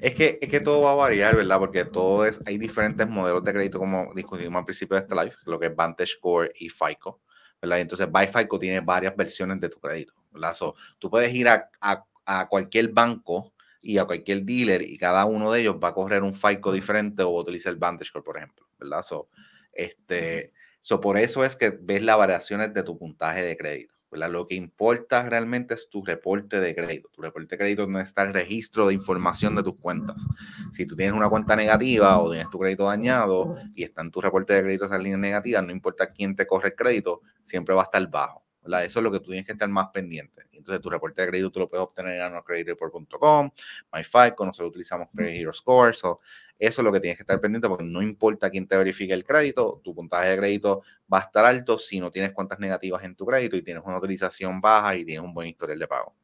Es 0.00 0.14
que, 0.14 0.38
es 0.40 0.48
que 0.48 0.60
todo 0.60 0.82
va 0.82 0.92
a 0.92 0.94
variar, 0.94 1.36
¿verdad? 1.36 1.58
Porque 1.58 1.84
todo 1.84 2.24
es, 2.24 2.38
hay 2.46 2.58
diferentes 2.58 3.08
modelos 3.08 3.44
de 3.44 3.52
crédito, 3.52 3.78
como 3.78 4.12
discutimos 4.14 4.58
al 4.58 4.64
principio 4.64 4.96
de 4.96 5.02
este 5.02 5.14
live, 5.14 5.32
lo 5.46 5.58
que 5.58 5.66
es 5.66 5.76
Vantage 5.76 6.14
Core 6.20 6.52
y 6.56 6.68
FICO, 6.68 7.20
¿verdad? 7.60 7.80
Entonces, 7.80 8.08
FICO 8.32 8.58
tiene 8.58 8.80
varias 8.80 9.16
versiones 9.16 9.60
de 9.60 9.68
tu 9.68 9.78
crédito, 9.78 10.14
¿verdad? 10.30 10.56
tú 10.98 11.10
puedes 11.10 11.34
ir 11.34 11.48
a, 11.48 11.70
a, 11.80 12.48
cualquier 12.48 12.88
banco 12.88 13.52
y 13.82 13.98
a 13.98 14.04
cualquier 14.04 14.44
dealer 14.44 14.82
y 14.82 14.96
cada 14.96 15.24
uno 15.24 15.50
de 15.50 15.60
ellos 15.60 15.76
va 15.82 15.88
a 15.88 15.94
correr 15.94 16.22
un 16.22 16.34
FICO 16.34 16.72
diferente 16.72 17.22
o 17.22 17.30
utiliza 17.30 17.70
el 17.70 17.76
Vantage 17.76 18.10
Core, 18.12 18.24
por 18.24 18.36
ejemplo, 18.36 18.66
¿verdad? 18.78 19.02
So, 19.02 19.28
este, 19.72 20.52
so 20.80 21.00
por 21.00 21.18
eso 21.18 21.44
es 21.44 21.56
que 21.56 21.70
ves 21.70 22.02
las 22.02 22.16
variaciones 22.16 22.72
de 22.72 22.82
tu 22.82 22.98
puntaje 22.98 23.42
de 23.42 23.56
crédito. 23.56 23.99
Lo 24.12 24.46
que 24.46 24.56
importa 24.56 25.28
realmente 25.28 25.74
es 25.74 25.88
tu 25.88 26.04
reporte 26.04 26.60
de 26.60 26.74
crédito. 26.74 27.08
Tu 27.12 27.22
reporte 27.22 27.48
de 27.50 27.58
crédito 27.58 27.82
donde 27.82 28.02
está 28.02 28.22
el 28.22 28.34
registro 28.34 28.88
de 28.88 28.94
información 28.94 29.54
de 29.54 29.62
tus 29.62 29.76
cuentas. 29.76 30.26
Si 30.72 30.84
tú 30.84 30.96
tienes 30.96 31.14
una 31.14 31.28
cuenta 31.28 31.54
negativa 31.54 32.20
o 32.20 32.30
tienes 32.30 32.50
tu 32.50 32.58
crédito 32.58 32.84
dañado 32.84 33.56
y 33.74 33.84
está 33.84 34.02
en 34.02 34.10
tu 34.10 34.20
reporte 34.20 34.54
de 34.54 34.62
crédito 34.62 34.86
esa 34.86 34.98
línea 34.98 35.16
negativa, 35.16 35.62
no 35.62 35.70
importa 35.70 36.10
quién 36.10 36.34
te 36.34 36.46
corre 36.46 36.68
el 36.68 36.74
crédito, 36.74 37.20
siempre 37.42 37.74
va 37.74 37.82
a 37.82 37.84
estar 37.84 38.10
bajo. 38.10 38.44
Eso 38.64 39.00
es 39.00 39.02
lo 39.02 39.10
que 39.10 39.20
tú 39.20 39.26
tienes 39.26 39.46
que 39.46 39.52
estar 39.52 39.68
más 39.68 39.88
pendiente. 39.88 40.42
Entonces, 40.52 40.82
tu 40.82 40.90
reporte 40.90 41.22
de 41.22 41.28
crédito 41.28 41.50
tú 41.50 41.60
lo 41.60 41.68
puedes 41.68 41.84
obtener 41.84 42.16
en 42.16 42.22
anualcreditreport.com, 42.22 43.50
MyFICO, 43.92 44.46
nosotros 44.46 44.70
utilizamos 44.70 45.08
Credit 45.14 45.40
Hero 45.40 45.52
Score. 45.52 45.90
eso 45.90 46.20
es 46.58 46.78
lo 46.78 46.92
que 46.92 47.00
tienes 47.00 47.16
que 47.16 47.22
estar 47.22 47.40
pendiente 47.40 47.68
porque 47.68 47.84
no 47.84 48.02
importa 48.02 48.50
quién 48.50 48.66
te 48.66 48.76
verifique 48.76 49.14
el 49.14 49.24
crédito, 49.24 49.80
tu 49.82 49.94
puntaje 49.94 50.30
de 50.30 50.36
crédito 50.36 50.82
va 51.12 51.18
a 51.18 51.22
estar 51.22 51.44
alto 51.44 51.78
si 51.78 51.98
no 51.98 52.10
tienes 52.10 52.32
cuentas 52.32 52.58
negativas 52.58 53.02
en 53.04 53.16
tu 53.16 53.24
crédito 53.24 53.56
y 53.56 53.62
tienes 53.62 53.82
una 53.84 53.96
utilización 53.98 54.60
baja 54.60 54.96
y 54.96 55.04
tienes 55.04 55.24
un 55.24 55.32
buen 55.32 55.48
historial 55.48 55.78
de 55.78 55.88
pago. 55.88 56.14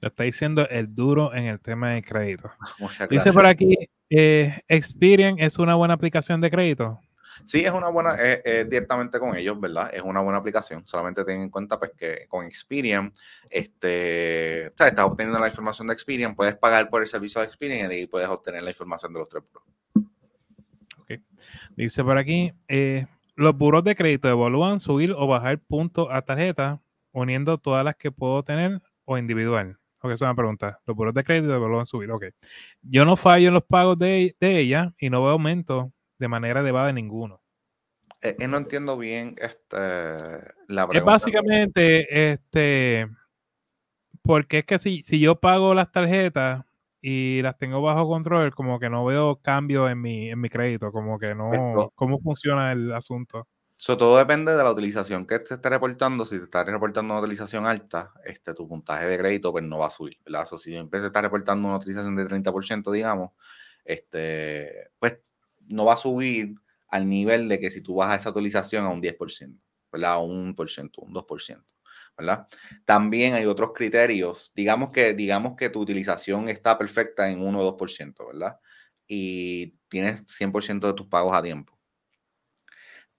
Lo 0.00 0.08
está 0.08 0.24
diciendo 0.24 0.68
el 0.68 0.94
duro 0.94 1.34
en 1.34 1.46
el 1.46 1.60
tema 1.60 1.92
de 1.92 2.02
crédito. 2.02 2.50
Dice 3.10 3.32
por 3.32 3.46
aquí, 3.46 3.74
eh, 4.10 4.60
Experian 4.68 5.38
es 5.38 5.58
una 5.58 5.74
buena 5.74 5.94
aplicación 5.94 6.40
de 6.40 6.50
crédito. 6.50 7.00
Sí, 7.44 7.64
es 7.64 7.72
una 7.72 7.88
buena, 7.88 8.14
es, 8.14 8.68
directamente 8.68 9.18
con 9.18 9.36
ellos, 9.36 9.58
¿verdad? 9.60 9.90
Es 9.92 10.02
una 10.02 10.20
buena 10.20 10.38
aplicación. 10.38 10.86
Solamente 10.86 11.24
ten 11.24 11.40
en 11.40 11.50
cuenta 11.50 11.78
pues 11.78 11.92
que 11.96 12.26
con 12.28 12.46
Experian, 12.46 13.12
este, 13.50 14.66
estás 14.66 14.98
obteniendo 15.00 15.38
la 15.40 15.48
información 15.48 15.88
de 15.88 15.94
Experian, 15.94 16.34
puedes 16.34 16.56
pagar 16.56 16.88
por 16.88 17.02
el 17.02 17.08
servicio 17.08 17.40
de 17.40 17.46
Experian 17.46 17.90
y 17.92 18.06
puedes 18.06 18.28
obtener 18.28 18.62
la 18.62 18.70
información 18.70 19.12
de 19.12 19.18
los 19.18 19.28
tres 19.28 19.42
buros. 19.50 19.68
Okay. 21.00 21.22
Dice 21.76 22.02
por 22.02 22.16
aquí, 22.16 22.52
eh, 22.68 23.06
los 23.34 23.56
buros 23.56 23.84
de 23.84 23.94
crédito 23.94 24.28
evalúan 24.28 24.78
subir 24.78 25.12
o 25.12 25.26
bajar 25.26 25.58
puntos 25.58 26.08
a 26.10 26.22
tarjeta 26.22 26.80
uniendo 27.12 27.58
todas 27.58 27.84
las 27.84 27.96
que 27.96 28.10
puedo 28.10 28.42
tener 28.42 28.80
o 29.04 29.18
individual. 29.18 29.78
Ok, 30.04 30.12
esa 30.12 30.26
es 30.26 30.28
una 30.28 30.34
pregunta. 30.34 30.80
Los 30.84 30.94
buros 30.94 31.14
de 31.14 31.24
crédito 31.24 31.54
evalúan 31.54 31.86
subir. 31.86 32.10
Ok. 32.10 32.26
Yo 32.82 33.06
no 33.06 33.16
fallo 33.16 33.48
en 33.48 33.54
los 33.54 33.64
pagos 33.64 33.98
de, 33.98 34.36
de 34.38 34.58
ella 34.58 34.92
y 34.98 35.08
no 35.08 35.22
veo 35.22 35.32
aumento 35.32 35.93
de 36.18 36.28
manera 36.28 36.60
elevada 36.60 36.88
de 36.88 36.92
ninguno. 36.94 37.40
Eh, 38.22 38.36
eh, 38.38 38.48
no 38.48 38.56
entiendo 38.56 38.96
bien 38.96 39.36
este, 39.38 39.76
la 40.68 40.88
pregunta. 40.88 40.98
Es 40.98 41.04
básicamente, 41.04 42.32
este, 42.32 43.08
porque 44.22 44.60
es 44.60 44.64
que 44.64 44.78
si, 44.78 45.02
si 45.02 45.20
yo 45.20 45.40
pago 45.40 45.74
las 45.74 45.92
tarjetas 45.92 46.64
y 47.02 47.42
las 47.42 47.58
tengo 47.58 47.82
bajo 47.82 48.08
control, 48.08 48.54
como 48.54 48.80
que 48.80 48.88
no 48.88 49.04
veo 49.04 49.36
cambio 49.42 49.90
en 49.90 50.00
mi, 50.00 50.30
en 50.30 50.40
mi 50.40 50.48
crédito, 50.48 50.90
como 50.90 51.18
que 51.18 51.34
no, 51.34 51.92
¿cómo 51.94 52.18
funciona 52.20 52.72
el 52.72 52.92
asunto? 52.92 53.46
Eso 53.76 53.96
todo 53.96 54.16
depende 54.16 54.56
de 54.56 54.62
la 54.62 54.70
utilización 54.70 55.26
que 55.26 55.40
te 55.40 55.54
esté 55.54 55.68
reportando. 55.68 56.24
Si 56.24 56.38
te 56.38 56.44
está 56.44 56.64
reportando 56.64 57.12
una 57.12 57.20
utilización 57.20 57.66
alta, 57.66 58.14
este, 58.24 58.54
tu 58.54 58.66
puntaje 58.66 59.06
de 59.06 59.18
crédito 59.18 59.52
pues 59.52 59.64
no 59.64 59.78
va 59.78 59.88
a 59.88 59.90
subir, 59.90 60.16
¿verdad? 60.24 60.46
O 60.50 60.56
si 60.56 60.72
vez 60.72 61.02
de 61.02 61.08
estar 61.08 61.22
reportando 61.22 61.68
una 61.68 61.76
utilización 61.76 62.16
de 62.16 62.24
30%, 62.24 62.90
digamos, 62.90 63.32
este, 63.84 64.90
pues 64.98 65.18
no 65.68 65.84
va 65.84 65.94
a 65.94 65.96
subir 65.96 66.54
al 66.88 67.08
nivel 67.08 67.48
de 67.48 67.58
que 67.58 67.70
si 67.70 67.80
tú 67.80 68.02
a 68.02 68.14
esa 68.14 68.30
utilización 68.30 68.84
a 68.84 68.90
un 68.90 69.02
10%, 69.02 69.58
¿verdad? 69.92 70.12
A 70.12 70.18
un 70.18 70.54
por 70.54 70.70
ciento, 70.70 71.02
un 71.02 71.12
2%, 71.12 71.64
¿verdad? 72.16 72.46
También 72.84 73.34
hay 73.34 73.46
otros 73.46 73.72
criterios. 73.74 74.52
Digamos 74.54 74.92
que, 74.92 75.14
digamos 75.14 75.56
que 75.56 75.70
tu 75.70 75.80
utilización 75.80 76.48
está 76.48 76.78
perfecta 76.78 77.28
en 77.30 77.42
1 77.42 77.58
o 77.58 77.76
2%, 77.76 78.26
¿verdad? 78.26 78.58
Y 79.06 79.74
tienes 79.88 80.22
100% 80.28 80.86
de 80.86 80.94
tus 80.94 81.06
pagos 81.08 81.32
a 81.34 81.42
tiempo. 81.42 81.78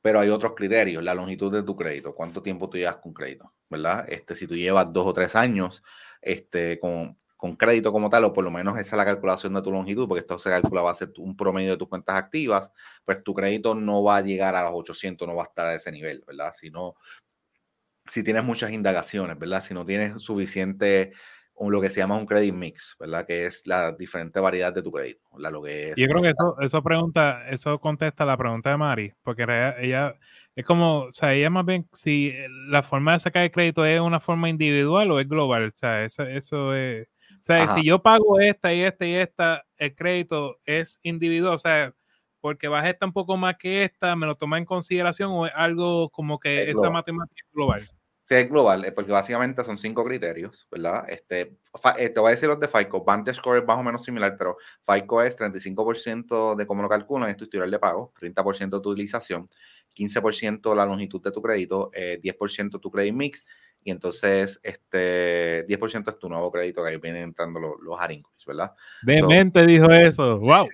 Pero 0.01 0.19
hay 0.19 0.29
otros 0.29 0.53
criterios, 0.55 1.03
la 1.03 1.15
longitud 1.15 1.51
de 1.51 1.63
tu 1.63 1.75
crédito, 1.75 2.13
cuánto 2.13 2.41
tiempo 2.43 2.69
tú 2.69 2.77
llevas 2.77 2.97
con 2.97 3.13
crédito, 3.13 3.53
¿verdad? 3.69 4.05
Este, 4.07 4.35
si 4.35 4.45
tú 4.47 4.55
llevas 4.55 4.93
dos 4.93 5.07
o 5.07 5.13
tres 5.13 5.35
años 5.35 5.83
este, 6.21 6.79
con, 6.79 7.17
con 7.35 7.55
crédito 7.55 7.91
como 7.91 8.09
tal, 8.09 8.23
o 8.25 8.33
por 8.33 8.43
lo 8.43 8.51
menos 8.51 8.77
esa 8.77 8.95
es 8.95 8.97
la 8.97 9.05
calculación 9.05 9.53
de 9.53 9.61
tu 9.61 9.71
longitud, 9.71 10.07
porque 10.07 10.21
esto 10.21 10.39
se 10.39 10.49
calcula 10.49 10.81
va 10.81 10.91
a 10.91 10.95
ser 10.95 11.11
un 11.17 11.35
promedio 11.35 11.71
de 11.71 11.77
tus 11.77 11.89
cuentas 11.89 12.15
activas, 12.15 12.71
pues 13.03 13.23
tu 13.23 13.33
crédito 13.33 13.75
no 13.75 14.03
va 14.03 14.17
a 14.17 14.21
llegar 14.21 14.55
a 14.55 14.63
los 14.63 14.71
800, 14.73 15.27
no 15.27 15.35
va 15.35 15.43
a 15.43 15.47
estar 15.47 15.67
a 15.67 15.75
ese 15.75 15.91
nivel, 15.91 16.23
¿verdad? 16.25 16.53
Si 16.53 16.69
no, 16.69 16.95
si 18.07 18.23
tienes 18.23 18.43
muchas 18.43 18.71
indagaciones, 18.71 19.37
¿verdad? 19.37 19.61
Si 19.61 19.73
no 19.73 19.83
tienes 19.83 20.21
suficiente, 20.21 21.11
lo 21.59 21.81
que 21.81 21.89
se 21.89 21.99
llama 21.99 22.17
un 22.17 22.25
credit 22.25 22.53
mix, 22.53 22.95
¿verdad? 22.99 23.25
Que 23.25 23.45
es 23.45 23.65
la 23.65 23.91
diferente 23.91 24.39
variedad 24.39 24.73
de 24.73 24.81
tu 24.81 24.91
crédito, 24.91 25.21
¿verdad? 25.33 25.51
Lo 25.51 25.61
que 25.61 25.89
es, 25.89 25.95
Yo 25.95 26.07
creo 26.07 26.21
que 26.21 26.29
eso, 26.29 26.55
eso 26.61 26.81
pregunta, 26.81 27.47
eso 27.49 27.79
contesta 27.79 28.25
la 28.25 28.37
pregunta 28.37 28.69
de 28.69 28.77
Mari, 28.77 29.13
porque 29.23 29.43
ella 29.79 30.15
es 30.55 30.65
como, 30.65 30.99
o 30.99 31.13
sea, 31.13 31.33
ella 31.33 31.49
más 31.49 31.65
bien, 31.65 31.87
si 31.91 32.33
la 32.69 32.81
forma 32.81 33.13
de 33.13 33.19
sacar 33.19 33.43
el 33.43 33.51
crédito 33.51 33.85
es 33.85 33.99
una 33.99 34.19
forma 34.19 34.49
individual 34.49 35.11
o 35.11 35.19
es 35.19 35.27
global, 35.27 35.67
o 35.67 35.77
sea, 35.77 36.05
eso, 36.05 36.23
eso 36.23 36.73
es 36.73 37.07
o 37.45 37.53
sea, 37.53 37.67
si 37.75 37.85
yo 37.85 38.01
pago 38.01 38.39
esta 38.39 38.73
y 38.73 38.81
esta 38.81 39.05
y 39.05 39.13
esta, 39.13 39.65
el 39.77 39.93
crédito 39.93 40.57
es 40.65 40.99
individual, 41.03 41.53
o 41.53 41.59
sea, 41.59 41.93
porque 42.41 42.67
baja 42.67 42.89
esta 42.89 43.05
un 43.05 43.13
poco 43.13 43.37
más 43.37 43.55
que 43.57 43.83
esta, 43.83 44.15
me 44.15 44.25
lo 44.25 44.33
toma 44.33 44.57
en 44.57 44.65
consideración 44.65 45.29
o 45.31 45.45
es 45.45 45.53
algo 45.55 46.09
como 46.09 46.39
que 46.39 46.71
esa 46.71 46.89
matemática 46.89 47.45
global. 47.53 47.87
Sí, 48.23 48.33
es 48.33 48.49
global, 48.49 48.91
porque 48.95 49.11
básicamente 49.11 49.63
son 49.63 49.77
cinco 49.77 50.03
criterios, 50.03 50.67
¿verdad? 50.71 51.07
Este, 51.07 51.59
eh, 51.99 52.09
te 52.09 52.19
voy 52.19 52.29
a 52.29 52.31
decir 52.31 52.49
los 52.49 52.59
de 52.59 52.67
FICO. 52.67 53.03
Vantage 53.03 53.37
Score 53.37 53.59
es 53.59 53.65
más 53.65 53.77
o 53.77 53.83
menos 53.83 54.03
similar, 54.03 54.35
pero 54.35 54.57
FICO 54.81 55.21
es 55.21 55.37
35% 55.37 56.55
de 56.55 56.65
cómo 56.65 56.81
lo 56.81 56.89
calculan, 56.89 57.29
es 57.29 57.37
tu 57.37 57.43
historial 57.43 57.69
de 57.69 57.77
pago, 57.77 58.11
30% 58.19 58.77
de 58.77 58.81
tu 58.81 58.89
utilización, 58.89 59.47
15% 59.93 60.73
la 60.73 60.87
longitud 60.87 61.21
de 61.21 61.31
tu 61.31 61.39
crédito, 61.39 61.91
10% 61.93 62.77
eh, 62.77 62.79
tu 62.79 62.89
credit 62.89 63.13
mix 63.13 63.45
y 63.85 63.91
entonces 63.91 64.59
este 64.63 65.63
10% 65.67 66.09
es 66.09 66.17
tu 66.17 66.27
nuevo 66.27 66.51
crédito 66.51 66.83
que 66.83 66.89
ahí 66.89 66.97
vienen 66.97 67.21
entrando 67.21 67.59
los, 67.59 67.73
los 67.81 67.99
¿verdad? 68.47 68.73
Demente 69.03 69.63
dijo 69.63 69.91
eso, 69.91 70.39
wow. 70.39 70.67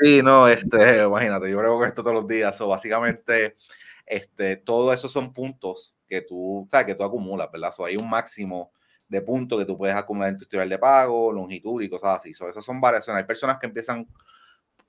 Sí, 0.00 0.22
no, 0.22 0.46
este, 0.46 1.04
imagínate, 1.04 1.50
yo 1.50 1.58
creo 1.58 1.80
que 1.80 1.86
esto 1.86 2.04
todos 2.04 2.14
los 2.14 2.28
días, 2.28 2.58
o 2.60 2.68
básicamente, 2.68 3.56
este, 4.06 4.56
todo 4.56 4.92
eso 4.92 5.08
son 5.08 5.32
puntos 5.32 5.96
que 6.06 6.20
tú, 6.20 6.68
sabes, 6.70 6.86
que 6.86 6.94
tú 6.94 7.02
acumulas, 7.02 7.50
¿verdad? 7.50 7.72
So, 7.72 7.84
hay 7.84 7.96
un 7.96 8.08
máximo 8.08 8.70
de 9.08 9.20
puntos 9.20 9.58
que 9.58 9.64
tú 9.64 9.76
puedes 9.76 9.96
acumular 9.96 10.28
en 10.28 10.38
tu 10.38 10.44
historial 10.44 10.68
de 10.68 10.78
pago, 10.78 11.32
longitud 11.32 11.82
y 11.82 11.88
cosas 11.88 12.18
así. 12.18 12.32
So, 12.32 12.48
esas 12.48 12.64
son 12.64 12.80
variaciones. 12.80 13.22
Hay 13.22 13.26
personas 13.26 13.58
que 13.58 13.66
empiezan 13.66 14.06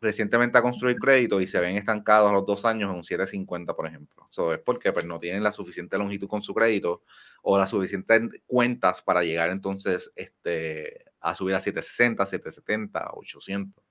recientemente 0.02 0.58
a 0.58 0.62
construir 0.62 0.98
crédito 0.98 1.42
y 1.42 1.48
se 1.48 1.60
ven 1.60 1.76
estancados 1.76 2.30
a 2.30 2.34
los 2.34 2.46
dos 2.46 2.66
años 2.66 2.90
en 2.90 2.98
un 2.98 3.04
750, 3.04 3.76
por 3.76 3.88
ejemplo. 3.88 4.28
Eso 4.30 4.54
es 4.54 4.60
porque 4.60 4.92
pues, 4.92 5.06
no 5.06 5.20
tienen 5.20 5.44
la 5.44 5.52
suficiente 5.52 5.98
longitud 5.98 6.28
con 6.28 6.44
su 6.44 6.54
crédito 6.54 7.04
o 7.42 7.58
las 7.58 7.70
suficientes 7.70 8.22
cuentas 8.46 9.02
para 9.02 9.24
llegar 9.24 9.50
entonces 9.50 10.12
este, 10.16 11.06
a 11.20 11.36
subir 11.36 11.56
a 11.56 11.62
760, 11.62 12.26
770, 12.26 13.12
800. 13.14 13.84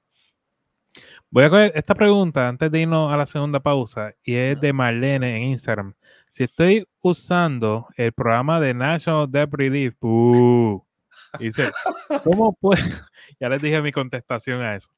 Voy 1.30 1.44
a 1.44 1.50
coger 1.50 1.72
esta 1.74 1.94
pregunta 1.94 2.48
antes 2.48 2.70
de 2.70 2.80
irnos 2.80 3.12
a 3.12 3.16
la 3.16 3.26
segunda 3.26 3.60
pausa 3.60 4.14
y 4.22 4.34
es 4.34 4.60
de 4.60 4.72
Marlene 4.72 5.36
en 5.36 5.42
Instagram. 5.42 5.94
Si 6.28 6.44
estoy 6.44 6.86
usando 7.00 7.88
el 7.96 8.12
programa 8.12 8.60
de 8.60 8.74
National 8.74 9.30
Debt 9.30 9.50
Relief, 9.52 9.94
Dice, 11.38 11.70
¿cómo 12.22 12.52
puedo? 12.54 12.80
Ya 13.40 13.48
les 13.48 13.60
dije 13.60 13.80
mi 13.82 13.90
contestación 13.90 14.62
a 14.62 14.76
eso. 14.76 14.90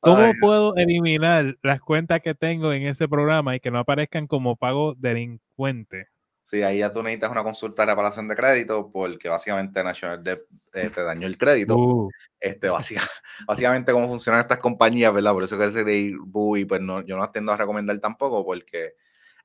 ¿Cómo 0.00 0.18
Ay. 0.22 0.32
puedo 0.40 0.74
eliminar 0.76 1.56
las 1.62 1.80
cuentas 1.80 2.20
que 2.20 2.34
tengo 2.34 2.72
en 2.72 2.86
ese 2.86 3.08
programa 3.08 3.54
y 3.54 3.60
que 3.60 3.70
no 3.70 3.78
aparezcan 3.78 4.26
como 4.26 4.56
pago 4.56 4.94
delincuente? 4.96 6.08
Sí, 6.42 6.62
ahí 6.62 6.78
ya 6.78 6.92
tú 6.92 7.02
necesitas 7.02 7.30
una 7.30 7.42
consulta 7.42 7.82
de 7.82 7.92
reparación 7.92 8.28
de 8.28 8.36
crédito 8.36 8.90
porque 8.92 9.28
básicamente 9.28 9.82
National 9.82 10.22
Debt 10.22 10.42
eh, 10.74 10.90
te 10.94 11.02
dañó 11.02 11.26
el 11.26 11.38
crédito. 11.38 11.76
Uh, 11.76 12.10
Este, 12.38 12.68
básica- 12.68 13.00
básicamente 13.46 13.92
cómo 13.92 14.08
funcionan 14.08 14.42
estas 14.42 14.58
compañías, 14.58 15.14
¿verdad? 15.14 15.32
Por 15.32 15.44
eso 15.44 15.56
que 15.56 15.64
ese 15.64 15.84
y 15.90 16.64
pues 16.66 16.80
no, 16.82 17.00
yo 17.02 17.16
no 17.16 17.22
las 17.22 17.32
tiendo 17.32 17.52
a 17.52 17.56
recomendar 17.56 17.98
tampoco 17.98 18.44
porque 18.44 18.94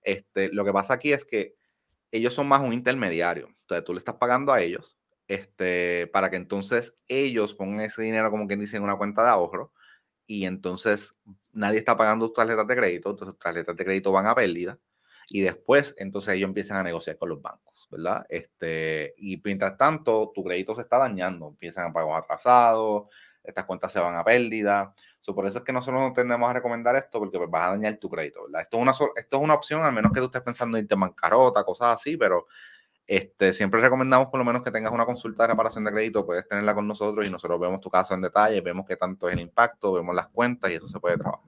este, 0.03 0.51
lo 0.51 0.65
que 0.65 0.73
pasa 0.73 0.95
aquí 0.95 1.13
es 1.13 1.23
que 1.23 1.55
ellos 2.11 2.33
son 2.33 2.47
más 2.47 2.61
un 2.61 2.73
intermediario. 2.73 3.47
Entonces 3.61 3.85
tú 3.85 3.93
le 3.93 3.99
estás 3.99 4.15
pagando 4.15 4.51
a 4.51 4.61
ellos 4.61 4.98
este, 5.29 6.07
para 6.07 6.29
que 6.29 6.35
entonces 6.35 6.95
ellos 7.07 7.53
pongan 7.53 7.81
ese 7.81 8.01
dinero 8.01 8.31
como 8.31 8.47
quien 8.47 8.59
dice 8.59 8.77
en 8.77 8.83
una 8.83 8.97
cuenta 8.97 9.23
de 9.23 9.29
ahorro 9.29 9.71
y 10.25 10.45
entonces 10.45 11.19
nadie 11.53 11.77
está 11.77 11.95
pagando 11.95 12.25
tus 12.25 12.35
tarjetas 12.35 12.67
de 12.67 12.75
crédito, 12.75 13.11
entonces 13.11 13.35
tus 13.35 13.43
tarjetas 13.43 13.77
de 13.77 13.85
crédito 13.85 14.11
van 14.11 14.25
a 14.25 14.35
pérdida 14.35 14.79
y 15.27 15.41
después 15.41 15.93
entonces 15.99 16.33
ellos 16.33 16.47
empiezan 16.47 16.77
a 16.77 16.83
negociar 16.83 17.17
con 17.17 17.29
los 17.29 17.41
bancos, 17.41 17.87
¿verdad? 17.91 18.25
Este, 18.27 19.13
y 19.17 19.39
mientras 19.43 19.77
tanto 19.77 20.31
tu 20.33 20.43
crédito 20.43 20.73
se 20.73 20.81
está 20.81 20.97
dañando, 20.97 21.49
empiezan 21.49 21.91
a 21.91 21.93
pagos 21.93 22.17
atrasados, 22.17 23.03
estas 23.43 23.65
cuentas 23.65 23.93
se 23.93 23.99
van 23.99 24.15
a 24.15 24.23
pérdida. 24.23 24.95
So, 25.21 25.35
por 25.35 25.45
eso 25.45 25.59
es 25.59 25.63
que 25.63 25.71
nosotros 25.71 26.01
no 26.01 26.11
tendemos 26.11 26.49
a 26.49 26.53
recomendar 26.53 26.95
esto 26.95 27.19
porque 27.19 27.37
pues, 27.37 27.51
vas 27.51 27.67
a 27.67 27.71
dañar 27.71 27.97
tu 27.97 28.09
crédito, 28.09 28.45
¿verdad? 28.45 28.61
Esto 28.61 28.77
es, 28.77 28.81
una, 28.81 28.91
esto 29.15 29.37
es 29.37 29.43
una 29.43 29.53
opción, 29.53 29.83
al 29.83 29.93
menos 29.93 30.11
que 30.11 30.19
tú 30.21 30.25
estés 30.25 30.41
pensando 30.41 30.75
en 30.77 30.85
irte 30.85 30.95
en 30.95 31.01
bancarrota, 31.01 31.63
cosas 31.63 31.95
así, 31.95 32.17
pero 32.17 32.47
este, 33.09 33.53
siempre 33.53 33.81
recomendamos 33.81 34.27
por 34.27 34.37
lo 34.37 34.45
menos 34.45 34.61
que 34.61 34.69
tengas 34.71 34.91
una 34.93 35.05
consulta 35.05 35.43
de 35.43 35.47
reparación 35.49 35.83
de 35.83 35.91
crédito, 35.91 36.25
puedes 36.25 36.47
tenerla 36.47 36.75
con 36.75 36.87
nosotros 36.87 37.27
y 37.27 37.31
nosotros 37.31 37.59
vemos 37.59 37.81
tu 37.81 37.89
caso 37.89 38.13
en 38.13 38.21
detalle, 38.21 38.61
vemos 38.61 38.85
qué 38.87 38.95
tanto 38.95 39.27
es 39.27 39.33
el 39.33 39.41
impacto, 39.41 39.93
vemos 39.93 40.15
las 40.15 40.27
cuentas 40.27 40.69
y 40.71 40.75
eso 40.75 40.87
se 40.87 40.99
puede 40.99 41.17
trabajar. 41.17 41.43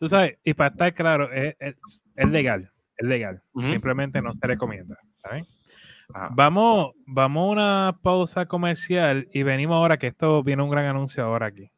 tú 0.00 0.08
sabes, 0.08 0.38
y 0.42 0.54
para 0.54 0.70
estar 0.70 0.92
claro, 0.94 1.30
es, 1.30 1.54
es- 1.60 2.04
es 2.16 2.28
legal, 2.28 2.70
es 2.96 3.06
legal. 3.06 3.42
Simplemente 3.70 4.20
no 4.20 4.32
se 4.34 4.46
recomienda. 4.46 4.98
¿saben? 5.22 5.46
Ajá. 6.12 6.28
Vamos, 6.32 6.92
vamos 7.06 7.42
a 7.48 7.50
una 7.52 7.98
pausa 8.02 8.46
comercial 8.46 9.28
y 9.32 9.42
venimos 9.44 9.76
ahora, 9.76 9.96
que 9.98 10.08
esto 10.08 10.42
viene 10.42 10.62
un 10.62 10.70
gran 10.70 10.86
anuncio 10.86 11.22
ahora 11.24 11.46
aquí. 11.46 11.70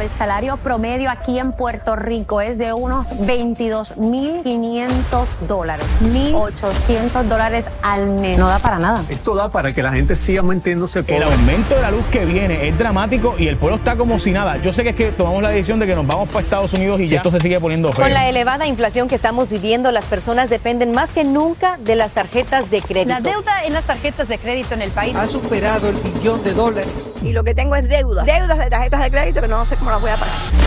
El 0.00 0.10
salario 0.18 0.56
promedio 0.56 1.08
aquí 1.08 1.38
en 1.38 1.52
Puerto 1.52 1.94
Rico 1.94 2.40
es 2.40 2.58
de 2.58 2.72
unos 2.72 3.10
22.500 3.10 5.38
dólares, 5.46 5.86
1.800 6.02 7.22
dólares 7.22 7.64
al 7.80 8.08
mes. 8.08 8.36
No 8.36 8.48
da 8.48 8.58
para 8.58 8.80
nada. 8.80 9.04
Esto 9.08 9.36
da 9.36 9.50
para 9.50 9.72
que 9.72 9.84
la 9.84 9.92
gente 9.92 10.16
siga 10.16 10.42
manteniéndose 10.42 11.04
El 11.06 11.22
aumento 11.22 11.76
de 11.76 11.82
la 11.82 11.92
luz 11.92 12.04
que 12.10 12.24
viene 12.24 12.66
es 12.68 12.76
dramático 12.76 13.36
y 13.38 13.46
el 13.46 13.56
pueblo 13.56 13.76
está 13.76 13.96
como 13.96 14.18
si 14.18 14.32
nada. 14.32 14.56
Yo 14.56 14.72
sé 14.72 14.82
que 14.82 14.88
es 14.90 14.96
que 14.96 15.12
tomamos 15.12 15.40
la 15.42 15.50
decisión 15.50 15.78
de 15.78 15.86
que 15.86 15.94
nos 15.94 16.04
vamos 16.06 16.28
para 16.28 16.40
Estados 16.40 16.72
Unidos 16.72 17.00
y 17.00 17.06
ya 17.06 17.18
esto 17.18 17.30
se 17.30 17.38
sigue 17.38 17.60
poniendo 17.60 17.92
feo. 17.92 18.04
Con 18.04 18.12
la 18.12 18.28
elevada 18.28 18.66
inflación 18.66 19.06
que 19.06 19.14
estamos 19.14 19.48
viviendo, 19.48 19.92
las 19.92 20.06
personas 20.06 20.50
dependen 20.50 20.90
más 20.90 21.10
que 21.10 21.22
nunca 21.22 21.76
de 21.78 21.94
las 21.94 22.10
tarjetas 22.12 22.68
de 22.68 22.82
crédito. 22.82 23.10
La 23.10 23.20
deuda 23.20 23.62
en 23.64 23.72
las 23.72 23.84
tarjetas 23.84 24.26
de 24.26 24.38
crédito 24.38 24.74
en 24.74 24.82
el 24.82 24.90
país 24.90 25.14
ha 25.14 25.28
superado 25.28 25.88
el 25.88 25.94
billón 25.96 26.42
de 26.42 26.52
dólares. 26.52 27.20
Y 27.22 27.32
lo 27.32 27.44
que 27.44 27.54
tengo 27.54 27.76
es 27.76 27.88
deuda. 27.88 28.24
Deudas 28.24 28.58
de 28.58 28.68
tarjetas 28.68 29.00
de 29.00 29.10
crédito 29.12 29.40
que 29.40 29.48
no 29.48 29.64
sé 29.64 29.76
las 29.90 30.00
voy 30.00 30.10
a 30.10 30.16
pagar. 30.16 30.64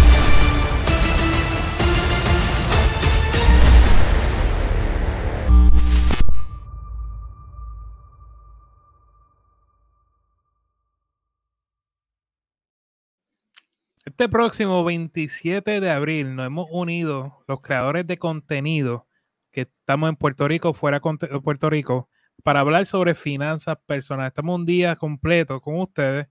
Este 14.06 14.30
próximo 14.30 14.84
27 14.84 15.80
de 15.80 15.92
abril 15.92 16.36
nos 16.36 16.48
hemos 16.48 16.68
unido 16.72 17.44
los 17.48 17.62
creadores 17.62 18.08
de 18.08 18.18
contenido 18.18 19.06
que 19.52 19.62
estamos 19.62 20.10
en 20.10 20.16
Puerto 20.16 20.48
Rico, 20.48 20.74
fuera 20.74 21.00
de 21.00 21.40
Puerto 21.42 21.70
Rico, 21.70 22.10
para 22.44 22.62
hablar 22.62 22.86
sobre 22.88 23.14
finanzas 23.14 23.78
personales. 23.86 24.30
Estamos 24.32 24.56
un 24.56 24.66
día 24.66 24.96
completo 24.96 25.62
con 25.62 25.80
ustedes 25.80 26.28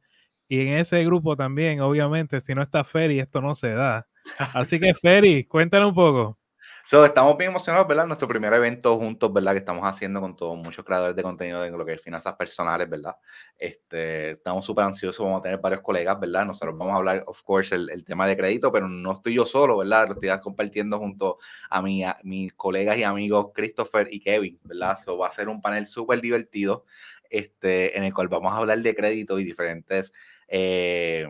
y 0.48 0.60
en 0.60 0.74
ese 0.74 1.04
grupo 1.04 1.36
también, 1.36 1.80
obviamente, 1.80 2.40
si 2.40 2.54
no 2.54 2.62
está 2.62 2.84
Ferry, 2.84 3.20
esto 3.20 3.40
no 3.40 3.54
se 3.54 3.72
da. 3.72 4.06
Así 4.54 4.80
que 4.80 4.94
Ferry, 4.94 5.44
cuéntanos 5.48 5.90
un 5.90 5.94
poco. 5.94 6.38
So, 6.88 7.04
estamos 7.04 7.36
bien 7.36 7.50
emocionados, 7.50 7.88
¿verdad? 7.88 8.06
Nuestro 8.06 8.28
primer 8.28 8.52
evento 8.52 8.96
juntos, 8.96 9.32
¿verdad? 9.32 9.50
Que 9.50 9.58
estamos 9.58 9.82
haciendo 9.84 10.20
con 10.20 10.36
todos 10.36 10.56
muchos 10.56 10.84
creadores 10.84 11.16
de 11.16 11.22
contenido 11.24 11.60
de 11.60 11.72
lo 11.72 11.84
que 11.84 11.94
es 11.94 12.00
finanzas 12.00 12.36
personales, 12.36 12.88
¿verdad? 12.88 13.16
Este, 13.58 14.30
estamos 14.30 14.64
súper 14.64 14.84
ansiosos, 14.84 15.26
vamos 15.26 15.40
a 15.40 15.42
tener 15.42 15.58
varios 15.58 15.80
colegas, 15.80 16.20
¿verdad? 16.20 16.46
Nosotros 16.46 16.78
vamos 16.78 16.94
a 16.94 16.98
hablar, 16.98 17.24
of 17.26 17.42
course, 17.42 17.74
el, 17.74 17.90
el, 17.90 18.04
tema 18.04 18.28
de 18.28 18.36
crédito, 18.36 18.70
pero 18.70 18.86
no 18.86 19.14
estoy 19.14 19.34
yo 19.34 19.44
solo, 19.44 19.78
¿verdad? 19.78 20.06
Lo 20.06 20.12
estoy 20.12 20.30
compartiendo 20.40 21.00
junto 21.00 21.38
a, 21.70 21.82
mi, 21.82 22.04
a 22.04 22.18
mis 22.22 22.52
colegas 22.52 22.96
y 22.98 23.02
amigos 23.02 23.48
Christopher 23.52 24.06
y 24.08 24.20
Kevin, 24.20 24.60
¿verdad? 24.62 24.96
So, 25.04 25.18
va 25.18 25.26
a 25.26 25.32
ser 25.32 25.48
un 25.48 25.60
panel 25.60 25.88
súper 25.88 26.20
divertido, 26.20 26.84
este, 27.30 27.98
en 27.98 28.04
el 28.04 28.14
cual 28.14 28.28
vamos 28.28 28.52
a 28.52 28.58
hablar 28.58 28.78
de 28.78 28.94
crédito 28.94 29.40
y 29.40 29.44
diferentes... 29.44 30.12
Eh, 30.48 31.26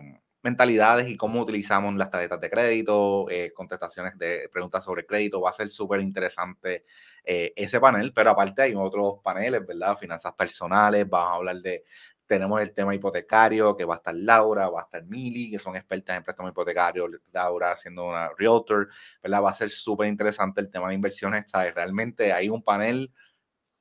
mentalidades 0.47 1.09
y 1.09 1.17
cómo 1.17 1.41
utilizamos 1.41 1.93
las 1.95 2.09
tarjetas 2.09 2.39
de 2.39 2.49
crédito, 2.49 3.29
eh, 3.29 3.51
contestaciones 3.53 4.17
de 4.17 4.49
preguntas 4.51 4.83
sobre 4.83 5.05
crédito. 5.05 5.41
Va 5.41 5.49
a 5.49 5.53
ser 5.53 5.67
súper 5.69 5.99
interesante 5.99 6.85
eh, 7.23 7.51
ese 7.55 7.79
panel, 7.79 8.13
pero 8.13 8.31
aparte 8.31 8.61
hay 8.61 8.73
otros 8.75 9.15
paneles, 9.23 9.65
¿verdad? 9.67 9.97
Finanzas 9.97 10.33
personales, 10.33 11.07
vamos 11.09 11.31
a 11.31 11.35
hablar 11.35 11.57
de, 11.57 11.83
tenemos 12.25 12.61
el 12.61 12.73
tema 12.73 12.93
hipotecario, 12.95 13.75
que 13.75 13.85
va 13.85 13.95
a 13.95 13.97
estar 13.97 14.15
Laura, 14.15 14.69
va 14.69 14.81
a 14.81 14.83
estar 14.83 15.03
Mili, 15.05 15.51
que 15.51 15.59
son 15.59 15.75
expertas 15.75 16.17
en 16.17 16.23
préstamo 16.23 16.49
hipotecario, 16.49 17.07
Laura 17.31 17.75
siendo 17.75 18.05
una 18.05 18.29
realtor, 18.37 18.89
¿verdad? 19.21 19.43
Va 19.43 19.51
a 19.51 19.55
ser 19.55 19.69
súper 19.69 20.07
interesante 20.07 20.61
el 20.61 20.69
tema 20.69 20.89
de 20.89 20.95
inversiones, 20.95 21.45
¿sabes? 21.47 21.73
Realmente 21.73 22.31
hay 22.31 22.49
un 22.49 22.61
panel 22.61 23.11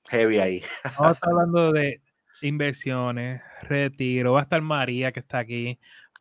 heavy 0.09 0.39
ahí. 0.39 0.63
Vamos 0.99 1.09
a 1.09 1.13
estar 1.13 1.31
hablando 1.31 1.73
de 1.73 2.01
inversiones, 2.43 3.43
retiro, 3.63 4.33
va 4.33 4.41
a 4.41 4.43
estar 4.45 4.61
María 4.63 5.13
que 5.13 5.21
está 5.21 5.39
aquí, 5.39 5.79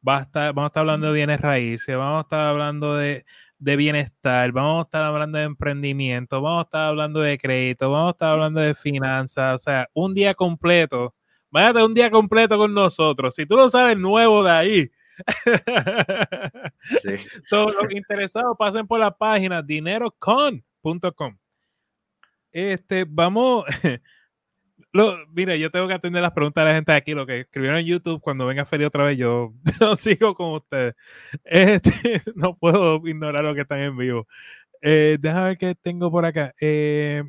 va 0.07 0.19
a 0.19 0.21
estar, 0.23 0.53
vamos 0.53 0.67
a 0.67 0.69
estar 0.69 0.81
hablando 0.81 1.07
de 1.07 1.13
bienes 1.13 1.41
raíces, 1.41 1.95
vamos 1.97 2.19
a 2.19 2.21
estar 2.21 2.47
hablando 2.47 2.95
de, 2.95 3.25
de, 3.59 3.75
bienestar, 3.75 4.51
vamos 4.51 4.79
a 4.79 4.85
estar 4.85 5.03
hablando 5.03 5.37
de 5.37 5.45
emprendimiento, 5.45 6.41
vamos 6.41 6.61
a 6.61 6.65
estar 6.65 6.81
hablando 6.89 7.19
de 7.21 7.37
crédito, 7.37 7.91
vamos 7.91 8.09
a 8.09 8.11
estar 8.11 8.31
hablando 8.31 8.61
de 8.61 8.75
finanzas, 8.75 9.55
o 9.55 9.57
sea, 9.57 9.89
un 9.93 10.13
día 10.13 10.33
completo. 10.33 11.13
Váyate 11.55 11.83
un 11.83 11.93
día 11.93 12.11
completo 12.11 12.57
con 12.57 12.73
nosotros. 12.73 13.33
Si 13.33 13.45
tú 13.45 13.55
lo 13.55 13.69
sabes 13.69 13.97
nuevo 13.97 14.43
de 14.43 14.51
ahí. 14.51 14.91
sí. 17.01 17.15
so, 17.45 17.69
los 17.69 17.89
interesados 17.91 18.57
pasen 18.59 18.85
por 18.85 18.99
la 18.99 19.11
página 19.11 19.61
dinerocon.com. 19.61 21.37
Este, 22.51 23.05
vamos. 23.07 23.65
Lo, 24.95 25.27
mira, 25.33 25.57
yo 25.57 25.69
tengo 25.71 25.89
que 25.89 25.93
atender 25.93 26.21
las 26.21 26.31
preguntas 26.31 26.63
de 26.63 26.69
la 26.69 26.75
gente 26.75 26.93
aquí, 26.93 27.13
lo 27.13 27.25
que 27.25 27.41
escribieron 27.41 27.79
en 27.79 27.85
YouTube, 27.85 28.21
cuando 28.21 28.45
venga 28.45 28.63
Feli 28.63 28.85
otra 28.85 29.03
vez, 29.03 29.17
yo, 29.17 29.53
sigo 29.97 30.33
con 30.33 30.53
ustedes. 30.53 30.95
Este, 31.43 31.91
no 32.35 32.55
puedo 32.55 33.05
ignorar 33.05 33.43
lo 33.43 33.53
que 33.53 33.61
están 33.61 33.79
en 33.79 33.97
vivo. 33.97 34.25
Eh, 34.81 35.17
déjame 35.19 35.47
ver 35.47 35.57
qué 35.57 35.75
tengo 35.75 36.09
por 36.09 36.25
acá. 36.25 36.53
Eh, 36.61 37.23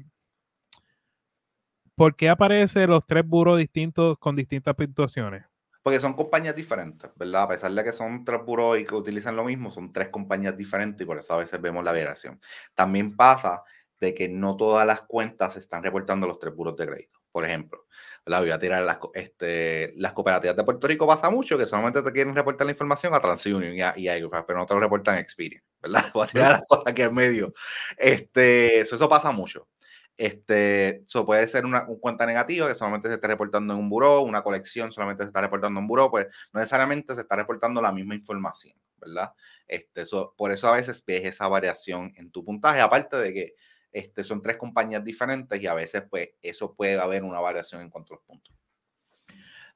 ¿Por 1.96 2.14
qué 2.14 2.28
aparecen 2.28 2.88
los 2.88 3.04
tres 3.04 3.26
buros 3.26 3.58
distintos 3.58 4.16
con 4.18 4.36
distintas 4.36 4.76
puntuaciones? 4.76 5.44
Porque 5.82 5.98
son 5.98 6.14
compañías 6.14 6.54
diferentes, 6.54 7.10
¿verdad? 7.16 7.42
A 7.42 7.48
pesar 7.48 7.72
de 7.72 7.82
que 7.82 7.92
son 7.92 8.24
tres 8.24 8.44
buros 8.44 8.78
y 8.78 8.84
que 8.84 8.94
utilizan 8.94 9.34
lo 9.34 9.42
mismo, 9.42 9.72
son 9.72 9.92
tres 9.92 10.10
compañías 10.10 10.56
diferentes 10.56 11.02
y 11.02 11.04
por 11.04 11.18
eso 11.18 11.32
a 11.34 11.38
veces 11.38 11.60
vemos 11.60 11.82
la 11.82 11.90
variación. 11.90 12.38
También 12.76 13.16
pasa 13.16 13.64
de 14.00 14.14
que 14.14 14.28
no 14.28 14.56
todas 14.56 14.86
las 14.86 15.02
cuentas 15.02 15.56
están 15.56 15.82
reportando 15.82 16.28
los 16.28 16.38
tres 16.38 16.54
buros 16.54 16.76
de 16.76 16.86
crédito. 16.86 17.25
Por 17.36 17.44
ejemplo, 17.44 17.84
la 18.24 18.40
voy 18.40 18.50
a 18.50 18.58
tirar 18.58 18.82
las, 18.82 18.96
este, 19.12 19.92
las 19.96 20.14
cooperativas 20.14 20.56
de 20.56 20.64
Puerto 20.64 20.86
Rico 20.86 21.06
pasa 21.06 21.28
mucho 21.28 21.58
que 21.58 21.66
solamente 21.66 22.00
te 22.00 22.10
quieren 22.10 22.34
reportar 22.34 22.64
la 22.64 22.70
información 22.70 23.12
a 23.12 23.20
TransUnion 23.20 23.74
y 23.74 23.82
a, 23.82 23.92
y 23.94 24.08
a 24.08 24.16
pero 24.46 24.58
no 24.58 24.64
te 24.64 24.72
lo 24.72 24.80
reportan 24.80 25.18
Experian, 25.18 25.62
¿verdad? 25.82 26.02
Voy 26.14 26.24
a 26.24 26.30
tirar 26.30 26.50
las 26.52 26.62
cosas 26.66 26.84
aquí 26.86 27.02
en 27.02 27.14
medio. 27.14 27.52
Este, 27.98 28.80
eso, 28.80 28.96
eso 28.96 29.06
pasa 29.06 29.32
mucho. 29.32 29.68
Este, 30.16 31.02
eso 31.04 31.26
puede 31.26 31.46
ser 31.46 31.66
una, 31.66 31.84
una, 31.86 32.00
cuenta 32.00 32.24
negativa 32.24 32.68
que 32.68 32.74
solamente 32.74 33.08
se 33.08 33.16
está 33.16 33.28
reportando 33.28 33.74
en 33.74 33.80
un 33.80 33.90
buró, 33.90 34.22
una 34.22 34.40
colección 34.40 34.92
solamente 34.92 35.24
se 35.24 35.28
está 35.28 35.42
reportando 35.42 35.78
en 35.78 35.82
un 35.84 35.88
buró, 35.88 36.10
pues 36.10 36.28
no 36.54 36.60
necesariamente 36.60 37.14
se 37.14 37.20
está 37.20 37.36
reportando 37.36 37.82
la 37.82 37.92
misma 37.92 38.14
información, 38.14 38.78
¿verdad? 38.96 39.34
Este, 39.68 40.00
eso, 40.00 40.32
por 40.38 40.52
eso 40.52 40.68
a 40.68 40.72
veces 40.72 41.04
ves 41.06 41.26
esa 41.26 41.48
variación 41.48 42.14
en 42.16 42.30
tu 42.30 42.42
puntaje, 42.42 42.80
aparte 42.80 43.18
de 43.18 43.34
que 43.34 43.54
este, 43.96 44.24
son 44.24 44.42
tres 44.42 44.58
compañías 44.58 45.02
diferentes 45.02 45.60
y 45.60 45.66
a 45.66 45.72
veces 45.72 46.04
pues 46.10 46.28
eso 46.42 46.74
puede 46.74 47.00
haber 47.00 47.24
una 47.24 47.40
variación 47.40 47.80
en 47.80 47.88
cuanto 47.88 48.12
a 48.12 48.16
los 48.16 48.24
puntos. 48.26 48.54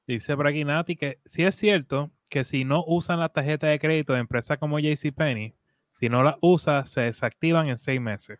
Dice 0.05 0.35
por 0.35 0.47
aquí 0.47 0.63
Nati 0.63 0.95
que 0.95 1.19
sí 1.25 1.43
es 1.43 1.55
cierto 1.55 2.11
que 2.29 2.43
si 2.43 2.63
no 2.63 2.83
usan 2.85 3.19
la 3.19 3.29
tarjeta 3.29 3.67
de 3.67 3.79
crédito 3.79 4.13
de 4.13 4.19
empresas 4.19 4.59
como 4.59 4.79
JCPenney, 4.79 5.55
si 5.91 6.07
no 6.07 6.21
la 6.21 6.37
usa, 6.39 6.85
se 6.85 7.01
desactivan 7.01 7.69
en 7.69 7.79
seis 7.79 7.99
meses. 7.99 8.39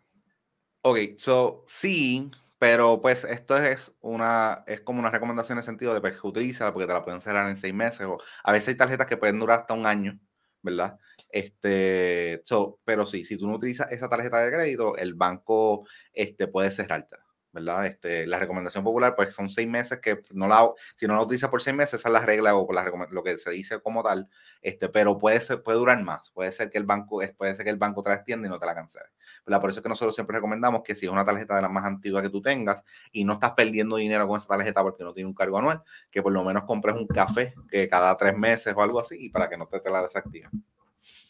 Ok, 0.82 0.98
so 1.16 1.64
sí, 1.66 2.30
Pero 2.58 3.00
pues 3.00 3.24
esto 3.24 3.56
es 3.56 3.92
una, 4.00 4.62
es 4.68 4.82
como 4.82 5.00
una 5.00 5.10
recomendación 5.10 5.56
en 5.56 5.62
el 5.62 5.64
sentido 5.64 5.94
de 5.94 6.00
pues, 6.00 6.20
que 6.20 6.26
utilízala 6.28 6.72
porque 6.72 6.86
te 6.86 6.92
la 6.92 7.02
pueden 7.02 7.20
cerrar 7.20 7.50
en 7.50 7.56
seis 7.56 7.74
meses 7.74 8.06
o 8.06 8.18
a 8.44 8.52
veces 8.52 8.68
hay 8.68 8.76
tarjetas 8.76 9.08
que 9.08 9.16
pueden 9.16 9.40
durar 9.40 9.60
hasta 9.60 9.74
un 9.74 9.84
año, 9.84 10.16
¿verdad? 10.62 10.96
Este, 11.32 12.42
so, 12.44 12.78
pero 12.84 13.06
sí, 13.06 13.24
si 13.24 13.36
tú 13.38 13.48
no 13.48 13.56
utilizas 13.56 13.90
esa 13.90 14.08
tarjeta 14.08 14.40
de 14.40 14.52
crédito, 14.52 14.96
el 14.96 15.14
banco 15.14 15.86
este, 16.12 16.46
puede 16.46 16.70
cerrarte. 16.70 17.16
¿verdad? 17.52 17.86
Este, 17.86 18.26
la 18.26 18.38
recomendación 18.38 18.82
popular, 18.82 19.14
pues 19.14 19.34
son 19.34 19.50
seis 19.50 19.68
meses 19.68 20.00
que 20.00 20.20
no 20.32 20.48
la, 20.48 20.70
si 20.96 21.06
no 21.06 21.14
la 21.14 21.22
utilizas 21.22 21.50
por 21.50 21.60
seis 21.60 21.76
meses, 21.76 22.00
esa 22.00 22.08
es 22.08 22.12
la 22.12 22.20
regla 22.24 22.56
o 22.56 22.72
la, 22.72 22.90
lo 23.10 23.22
que 23.22 23.36
se 23.38 23.50
dice 23.50 23.80
como 23.80 24.02
tal, 24.02 24.28
este, 24.62 24.88
pero 24.88 25.18
puede, 25.18 25.38
ser, 25.40 25.62
puede 25.62 25.78
durar 25.78 26.02
más, 26.02 26.30
puede 26.30 26.50
ser 26.52 26.70
que 26.70 26.78
el 26.78 26.84
banco, 26.84 27.20
puede 27.36 27.54
ser 27.54 27.64
que 27.64 27.70
el 27.70 27.76
banco 27.76 28.02
te 28.02 28.10
la 28.10 28.16
extienda 28.16 28.48
y 28.48 28.50
no 28.50 28.58
te 28.58 28.66
la 28.66 28.74
cancele. 28.74 29.06
¿verdad? 29.44 29.60
Por 29.60 29.70
eso 29.70 29.80
es 29.80 29.82
que 29.82 29.88
nosotros 29.88 30.14
siempre 30.14 30.36
recomendamos 30.36 30.82
que 30.82 30.94
si 30.94 31.06
es 31.06 31.12
una 31.12 31.24
tarjeta 31.24 31.56
de 31.56 31.62
las 31.62 31.70
más 31.70 31.84
antiguas 31.84 32.22
que 32.22 32.30
tú 32.30 32.40
tengas 32.40 32.82
y 33.10 33.24
no 33.24 33.34
estás 33.34 33.52
perdiendo 33.52 33.96
dinero 33.96 34.26
con 34.26 34.38
esa 34.38 34.48
tarjeta 34.48 34.82
porque 34.82 35.04
no 35.04 35.12
tiene 35.12 35.28
un 35.28 35.34
cargo 35.34 35.58
anual, 35.58 35.82
que 36.10 36.22
por 36.22 36.32
lo 36.32 36.44
menos 36.44 36.64
compres 36.64 36.96
un 36.96 37.06
café 37.06 37.52
que 37.70 37.88
cada 37.88 38.16
tres 38.16 38.36
meses 38.36 38.72
o 38.76 38.82
algo 38.82 39.00
así 39.00 39.26
y 39.26 39.28
para 39.30 39.48
que 39.48 39.56
no 39.56 39.66
te, 39.66 39.80
te 39.80 39.90
la 39.90 40.02
desactiven. 40.02 40.50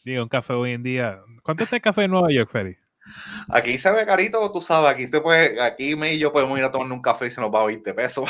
Digo, 0.03 0.23
un 0.23 0.29
café 0.29 0.53
hoy 0.53 0.71
en 0.71 0.83
día. 0.83 1.21
¿Cuánto 1.43 1.63
está 1.63 1.77
el 1.77 1.81
café 1.81 2.03
en 2.03 2.11
Nueva 2.11 2.31
York, 2.31 2.49
Feli? 2.51 2.77
Aquí 3.49 3.77
se 3.77 3.91
ve 3.91 4.05
carito, 4.05 4.51
tú 4.51 4.61
sabes, 4.61 4.91
aquí 4.91 5.07
se 5.07 5.21
puede, 5.21 5.61
aquí 5.61 5.95
me 5.95 6.13
y 6.13 6.19
yo 6.19 6.31
podemos 6.31 6.57
ir 6.57 6.63
a 6.63 6.71
tomar 6.71 6.91
un 6.91 7.01
café 7.01 7.27
y 7.27 7.31
se 7.31 7.41
nos 7.41 7.53
va 7.53 7.63
a 7.63 7.65
20 7.65 7.93
pesos. 7.93 8.29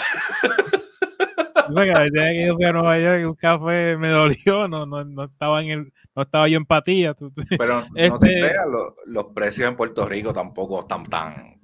Venga, 1.70 2.04
que 2.04 2.46
yo 2.48 2.56
fui 2.56 2.66
a 2.66 2.72
Nueva 2.74 3.00
York 3.00 3.30
un 3.30 3.36
café 3.36 3.98
me 3.98 4.10
dolió, 4.10 4.68
no, 4.68 4.86
no, 4.86 5.04
no 5.06 5.24
estaba 5.26 5.62
en 5.62 5.70
el, 5.70 5.94
no 6.16 6.24
estaba 6.24 6.48
yo 6.48 6.58
empatía. 6.58 7.16
Pero 7.58 7.82
no 7.82 7.94
te 7.94 8.06
este 8.06 8.40
creas, 8.40 8.66
los, 8.70 8.94
los 9.06 9.26
precios 9.34 9.70
en 9.70 9.76
Puerto 9.76 10.08
Rico 10.08 10.34
tampoco 10.34 10.82
están 10.82 11.04
tan, 11.06 11.60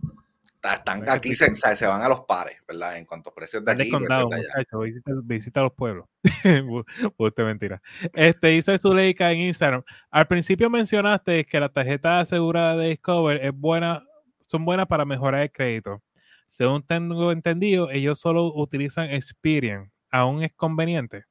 están 0.61 1.07
aquí 1.09 1.35
se, 1.35 1.53
se, 1.55 1.87
van 1.87 2.01
a 2.01 2.09
los 2.09 2.21
pares, 2.21 2.57
¿verdad? 2.67 2.97
En 2.97 3.05
cuanto 3.05 3.29
a 3.29 3.33
precios 3.33 3.63
de 3.63 3.71
aquí. 3.71 3.91
Muchacho, 3.91 4.79
visita, 4.79 5.11
visita, 5.23 5.61
los 5.61 5.73
pueblos. 5.73 6.05
Usted 7.17 7.43
mentira. 7.43 7.81
Este 8.13 8.47
dice 8.49 8.77
Zuleika 8.77 9.31
en 9.31 9.39
Instagram. 9.39 9.83
Al 10.11 10.27
principio 10.27 10.69
mencionaste 10.69 11.45
que 11.45 11.59
la 11.59 11.69
tarjeta 11.69 12.19
asegurada 12.19 12.75
de 12.75 12.89
Discover 12.89 13.43
es 13.43 13.53
buena, 13.53 14.03
son 14.47 14.65
buenas 14.65 14.87
para 14.87 15.05
mejorar 15.05 15.41
el 15.41 15.51
crédito. 15.51 16.03
Según 16.45 16.83
tengo 16.83 17.31
entendido, 17.31 17.89
ellos 17.91 18.19
solo 18.19 18.53
utilizan 18.53 19.09
Experian. 19.11 19.91
¿Aún 20.11 20.43
es 20.43 20.51
conveniente? 20.55 21.25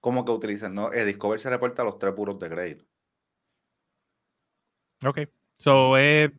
¿Cómo 0.00 0.24
que 0.24 0.32
utilizan? 0.32 0.74
No, 0.74 0.92
el 0.92 1.06
Discover 1.06 1.40
se 1.40 1.48
reporta 1.48 1.82
a 1.82 1.84
los 1.84 1.98
tres 1.98 2.12
puros 2.12 2.38
de 2.38 2.50
crédito. 2.50 2.84
Ok. 5.06 5.20
So, 5.54 5.96
es 5.96 6.30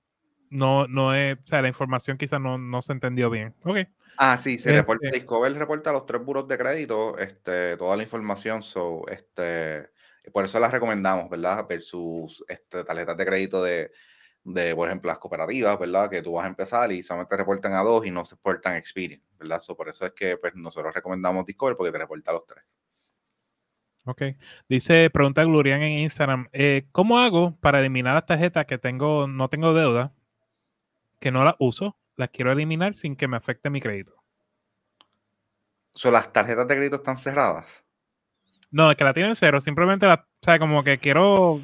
no, 0.49 0.87
no 0.87 1.13
es, 1.13 1.37
o 1.37 1.47
sea, 1.47 1.61
la 1.61 1.67
información 1.67 2.17
quizás 2.17 2.41
no, 2.41 2.57
no 2.57 2.81
se 2.81 2.93
entendió 2.93 3.29
bien. 3.29 3.55
Ok. 3.63 3.77
Ah, 4.17 4.37
sí, 4.37 4.57
se 4.57 4.73
reporta, 4.73 5.07
este 5.07 5.19
Discover 5.19 5.53
reporta 5.53 5.93
los 5.93 6.05
tres 6.05 6.23
buros 6.23 6.45
de 6.47 6.57
crédito, 6.57 7.17
este, 7.17 7.77
toda 7.77 7.95
la 7.95 8.03
información, 8.03 8.61
so, 8.61 9.07
este, 9.07 9.89
por 10.33 10.43
eso 10.43 10.59
las 10.59 10.71
recomendamos, 10.73 11.29
¿verdad? 11.29 11.65
Versus 11.67 12.43
este, 12.49 12.83
tarjetas 12.83 13.15
de 13.15 13.25
crédito 13.25 13.63
de, 13.63 13.91
de, 14.43 14.75
por 14.75 14.89
ejemplo, 14.89 15.09
las 15.09 15.19
cooperativas, 15.19 15.79
¿verdad? 15.79 16.09
Que 16.09 16.21
tú 16.21 16.33
vas 16.33 16.45
a 16.45 16.49
empezar 16.49 16.91
y 16.91 17.01
solamente 17.01 17.37
reportan 17.37 17.73
a 17.73 17.81
dos 17.81 18.05
y 18.05 18.11
no 18.11 18.25
se 18.25 18.35
reportan 18.35 18.75
Experience, 18.75 19.25
¿verdad? 19.39 19.61
So, 19.61 19.77
por 19.77 19.87
eso 19.87 20.05
es 20.05 20.11
que 20.11 20.35
pues, 20.35 20.53
nosotros 20.55 20.93
recomendamos 20.93 21.45
Discover 21.45 21.77
porque 21.77 21.91
te 21.93 21.99
reporta 21.99 22.31
a 22.31 22.33
los 22.33 22.45
tres. 22.45 22.65
Ok. 24.05 24.23
Dice, 24.67 25.09
pregunta 25.11 25.43
Glorian 25.43 25.81
en 25.81 25.99
Instagram, 25.99 26.49
eh, 26.51 26.87
¿cómo 26.91 27.19
hago 27.19 27.55
para 27.59 27.79
eliminar 27.79 28.15
las 28.15 28.25
tarjetas 28.25 28.65
que 28.65 28.77
tengo, 28.77 29.27
no 29.27 29.49
tengo 29.49 29.73
deuda, 29.73 30.13
que 31.19 31.31
no 31.31 31.43
las 31.43 31.55
uso, 31.59 31.97
las 32.15 32.29
quiero 32.29 32.51
eliminar 32.51 32.93
sin 32.93 33.15
que 33.15 33.27
me 33.27 33.37
afecte 33.37 33.69
mi 33.69 33.79
crédito. 33.79 34.13
¿Son 35.93 36.13
las 36.13 36.31
tarjetas 36.31 36.67
de 36.67 36.75
crédito 36.75 36.97
están 36.97 37.17
cerradas? 37.17 37.83
No, 38.71 38.91
es 38.91 38.97
que 38.97 39.03
la 39.03 39.13
tienen 39.13 39.35
cero, 39.35 39.59
simplemente 39.59 40.05
la, 40.05 40.15
o 40.15 40.45
sea, 40.45 40.59
como 40.59 40.83
que 40.83 40.99
quiero 40.99 41.61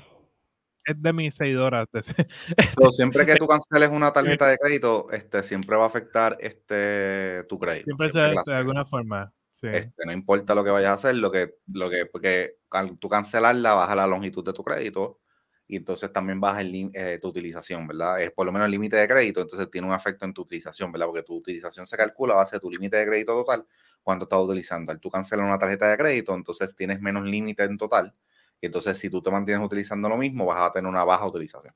es 0.85 1.01
de 1.01 1.13
mis 1.13 1.35
seguidoras. 1.35 1.87
Pero 1.91 2.91
siempre 2.91 3.25
que 3.25 3.35
tú 3.35 3.47
canceles 3.47 3.89
una 3.89 4.11
tarjeta 4.11 4.47
de 4.47 4.57
crédito, 4.57 5.07
este, 5.11 5.43
siempre 5.43 5.75
va 5.75 5.83
a 5.83 5.87
afectar 5.87 6.37
este, 6.39 7.43
tu 7.45 7.59
crédito. 7.59 7.85
Siempre, 7.85 8.09
se, 8.09 8.51
de 8.51 8.57
alguna 8.57 8.85
forma. 8.85 9.33
Este, 9.61 10.05
no 10.05 10.11
importa 10.11 10.53
lo 10.53 10.63
que 10.63 10.69
vayas 10.69 10.91
a 10.91 10.93
hacer, 10.93 11.15
lo 11.15 11.31
que, 11.31 11.55
lo 11.73 11.89
que, 11.89 12.05
porque 12.05 12.57
al 12.69 12.99
tú 12.99 13.09
cancelarla, 13.09 13.73
baja 13.73 13.95
la 13.95 14.05
longitud 14.05 14.43
de 14.43 14.53
tu 14.53 14.63
crédito 14.63 15.21
y 15.67 15.77
entonces 15.77 16.11
también 16.13 16.39
baja 16.39 16.61
el, 16.61 16.91
eh, 16.93 17.17
tu 17.19 17.29
utilización, 17.29 17.87
¿verdad? 17.87 18.21
Es 18.21 18.31
por 18.31 18.45
lo 18.45 18.51
menos 18.51 18.65
el 18.65 18.71
límite 18.71 18.97
de 18.97 19.07
crédito, 19.07 19.41
entonces 19.41 19.69
tiene 19.71 19.87
un 19.87 19.93
efecto 19.93 20.25
en 20.25 20.33
tu 20.33 20.43
utilización, 20.43 20.91
¿verdad? 20.91 21.07
Porque 21.07 21.23
tu 21.23 21.35
utilización 21.35 21.87
se 21.87 21.97
calcula 21.97 22.35
a 22.35 22.37
base 22.37 22.57
de 22.57 22.59
tu 22.59 22.69
límite 22.69 22.97
de 22.97 23.05
crédito 23.05 23.33
total 23.33 23.65
cuando 24.03 24.25
estás 24.25 24.39
utilizando. 24.39 24.91
Al 24.91 24.99
tú 24.99 25.09
cancelas 25.09 25.45
una 25.45 25.57
tarjeta 25.57 25.89
de 25.89 25.97
crédito, 25.97 26.35
entonces 26.35 26.75
tienes 26.75 27.01
menos 27.01 27.27
límite 27.27 27.63
en 27.63 27.77
total. 27.77 28.13
Y 28.61 28.67
entonces, 28.67 28.97
si 28.97 29.09
tú 29.09 29.21
te 29.21 29.31
mantienes 29.31 29.65
utilizando 29.65 30.07
lo 30.07 30.17
mismo, 30.17 30.45
vas 30.45 30.69
a 30.69 30.71
tener 30.71 30.87
una 30.87 31.03
baja 31.03 31.25
utilización, 31.25 31.73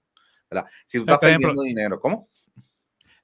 ¿verdad? 0.49 0.69
Si 0.85 0.99
tú 0.99 1.03
estás 1.03 1.17
perdiendo 1.17 1.61
dinero, 1.63 1.99
¿cómo? 1.99 2.29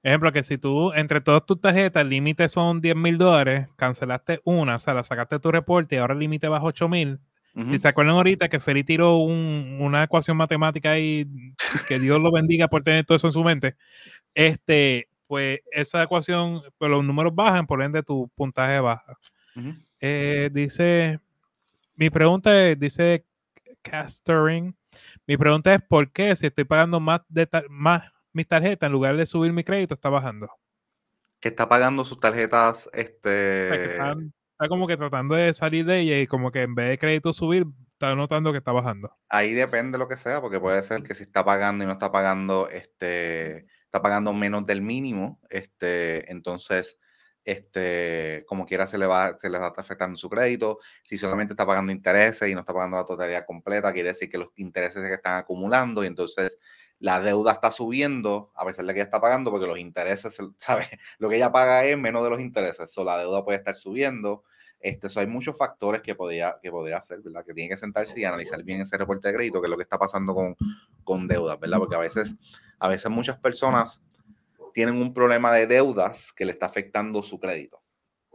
Ejemplo, 0.02 0.32
que 0.32 0.44
si 0.44 0.58
tú, 0.58 0.94
entre 0.94 1.22
todas 1.22 1.46
tus 1.46 1.60
tarjetas, 1.60 2.02
el 2.02 2.10
límite 2.10 2.48
son 2.48 2.80
10 2.80 2.96
mil 2.96 3.18
dólares, 3.18 3.70
cancelaste 3.76 4.40
una, 4.44 4.76
o 4.76 4.80
sea, 4.80 4.94
la 4.94 5.04
sacaste 5.04 5.36
de 5.36 5.40
tu 5.40 5.52
reporte 5.52 5.96
y 5.96 5.98
ahora 5.98 6.14
el 6.14 6.20
límite 6.20 6.48
baja 6.48 6.64
8 6.64 6.88
mil, 6.90 7.20
si 7.68 7.78
se 7.78 7.88
acuerdan 7.88 8.16
ahorita 8.16 8.50
que 8.50 8.60
Feli 8.60 8.84
tiró 8.84 9.18
una 9.18 10.04
ecuación 10.04 10.36
matemática 10.36 10.92
ahí, 10.92 11.26
que 11.88 12.00
Dios 12.00 12.20
lo 12.20 12.32
bendiga 12.32 12.68
por 12.68 12.84
tener 12.84 13.06
todo 13.06 13.16
eso 13.16 13.28
en 13.28 13.34
su 13.34 13.44
mente, 13.44 13.76
este, 14.34 15.08
pues 15.28 15.60
esa 15.72 16.04
ecuación, 16.04 16.62
pues 16.78 16.92
los 16.92 17.04
números 17.04 17.34
bajan, 17.34 17.66
por 17.66 17.82
ende 17.82 18.04
tu 18.04 18.30
puntaje 18.36 18.80
baja. 18.80 19.18
Eh, 20.02 20.50
dice, 20.52 21.20
mi 21.96 22.10
pregunta 22.10 22.70
es, 22.70 22.78
dice 22.78 23.26
Castering, 23.82 24.76
mi 25.26 25.38
pregunta 25.38 25.74
es 25.74 25.82
por 25.82 26.12
qué 26.12 26.36
si 26.36 26.48
estoy 26.48 26.66
pagando 26.66 27.00
más, 27.00 27.22
de 27.30 27.48
más 27.70 28.12
mis 28.34 28.48
tarjetas 28.48 28.88
en 28.88 28.92
lugar 28.92 29.16
de 29.16 29.26
subir 29.26 29.54
mi 29.54 29.64
crédito 29.64 29.94
está 29.94 30.10
bajando. 30.10 30.50
Que 31.40 31.50
está 31.50 31.70
pagando 31.70 32.04
sus 32.04 32.20
tarjetas, 32.20 32.90
este 32.92 33.98
está 34.56 34.70
como 34.70 34.88
que 34.88 34.96
tratando 34.96 35.36
de 35.36 35.54
salir 35.54 35.86
de 35.86 36.00
ella 36.00 36.20
y 36.20 36.28
como 36.28 36.50
que 36.50 36.62
en 36.62 36.76
vez 36.76 36.90
de 36.90 36.98
crédito 36.98 37.34
subir, 37.34 37.66
está 37.94 38.16
notando 38.16 38.54
que 38.54 38.60
está 38.60 38.72
bajando. 38.72 39.12
Ahí 39.30 39.54
depende 39.54 39.94
de 39.94 39.98
lo 39.98 40.08
que 40.08 40.16
sea, 40.16 40.40
porque 40.40 40.60
puede 40.60 40.82
ser 40.84 41.04
que 41.04 41.14
si 41.14 41.24
está 41.24 41.44
pagando 41.44 41.84
y 41.84 41.88
no 41.88 41.94
está 41.94 42.12
pagando, 42.12 42.70
este, 42.70 43.66
está 43.84 44.02
pagando 44.02 44.32
menos 44.32 44.66
del 44.66 44.82
mínimo, 44.82 45.42
este, 45.50 46.32
entonces, 46.32 46.98
este, 47.44 48.46
como 48.48 48.66
quiera 48.66 48.88
se 48.88 48.98
le 48.98 49.08
va, 49.08 49.38
se 49.40 49.50
le 49.50 49.60
va 49.60 49.74
afectando 49.76 50.18
su 50.18 50.30
crédito. 50.30 50.80
Si 51.04 51.18
solamente 51.18 51.54
está 51.54 51.66
pagando 51.66 51.92
intereses 51.92 52.50
y 52.50 52.54
no 52.54 52.62
está 52.62 52.74
pagando 52.74 52.98
la 52.98 53.06
totalidad 53.06 53.46
completa, 53.46 53.92
quiere 53.92 54.10
decir 54.10 54.30
que 54.30 54.38
los 54.38 54.50
intereses 54.56 55.02
se 55.02 55.14
están 55.14 55.36
acumulando 55.38 56.04
y 56.04 56.08
entonces 56.08 56.58
la 57.00 57.20
deuda 57.20 57.52
está 57.52 57.72
subiendo 57.72 58.52
a 58.56 58.66
pesar 58.66 58.86
de 58.86 58.94
que 58.94 59.00
ella 59.00 59.06
está 59.06 59.20
pagando 59.20 59.52
porque 59.52 59.68
los 59.68 59.80
intereses, 59.80 60.38
¿sabes? 60.58 60.88
Lo 61.20 61.30
que 61.30 61.38
ella 61.38 61.52
paga 61.52 61.86
es 61.86 61.98
menos 61.98 62.24
de 62.24 62.30
los 62.30 62.40
intereses, 62.40 62.98
o 62.98 63.04
la 63.04 63.18
deuda 63.18 63.44
puede 63.44 63.58
estar 63.58 63.76
subiendo. 63.76 64.44
Este, 64.80 65.08
hay 65.20 65.28
muchos 65.28 65.58
factores 65.58 66.02
que 66.02 66.16
podría, 66.16 66.58
que 66.62 66.70
podría 66.70 66.98
hacer, 66.98 67.20
¿verdad? 67.22 67.44
Que 67.46 67.54
tiene 67.54 67.70
que 67.70 67.78
sentarse 67.78 68.20
y 68.20 68.24
analizar 68.24 68.62
bien 68.64 68.82
ese 68.82 68.98
reporte 68.98 69.30
de 69.30 69.34
crédito, 69.34 69.62
que 69.62 69.68
es 69.68 69.72
lo 69.72 69.78
que 69.78 69.84
está 69.84 69.98
pasando 69.98 70.36
con, 70.36 70.56
con 71.04 71.28
deudas, 71.28 71.60
¿verdad? 71.60 71.80
Porque 71.80 71.96
a 71.96 72.00
veces, 72.00 72.36
a 72.80 72.88
veces 72.88 73.10
muchas 73.10 73.40
personas 73.40 74.02
tienen 74.74 74.98
un 74.98 75.14
problema 75.14 75.52
de 75.54 75.68
deudas 75.68 76.32
que 76.34 76.46
le 76.46 76.52
está 76.52 76.68
afectando 76.68 77.24
su 77.24 77.40
crédito. 77.40 77.82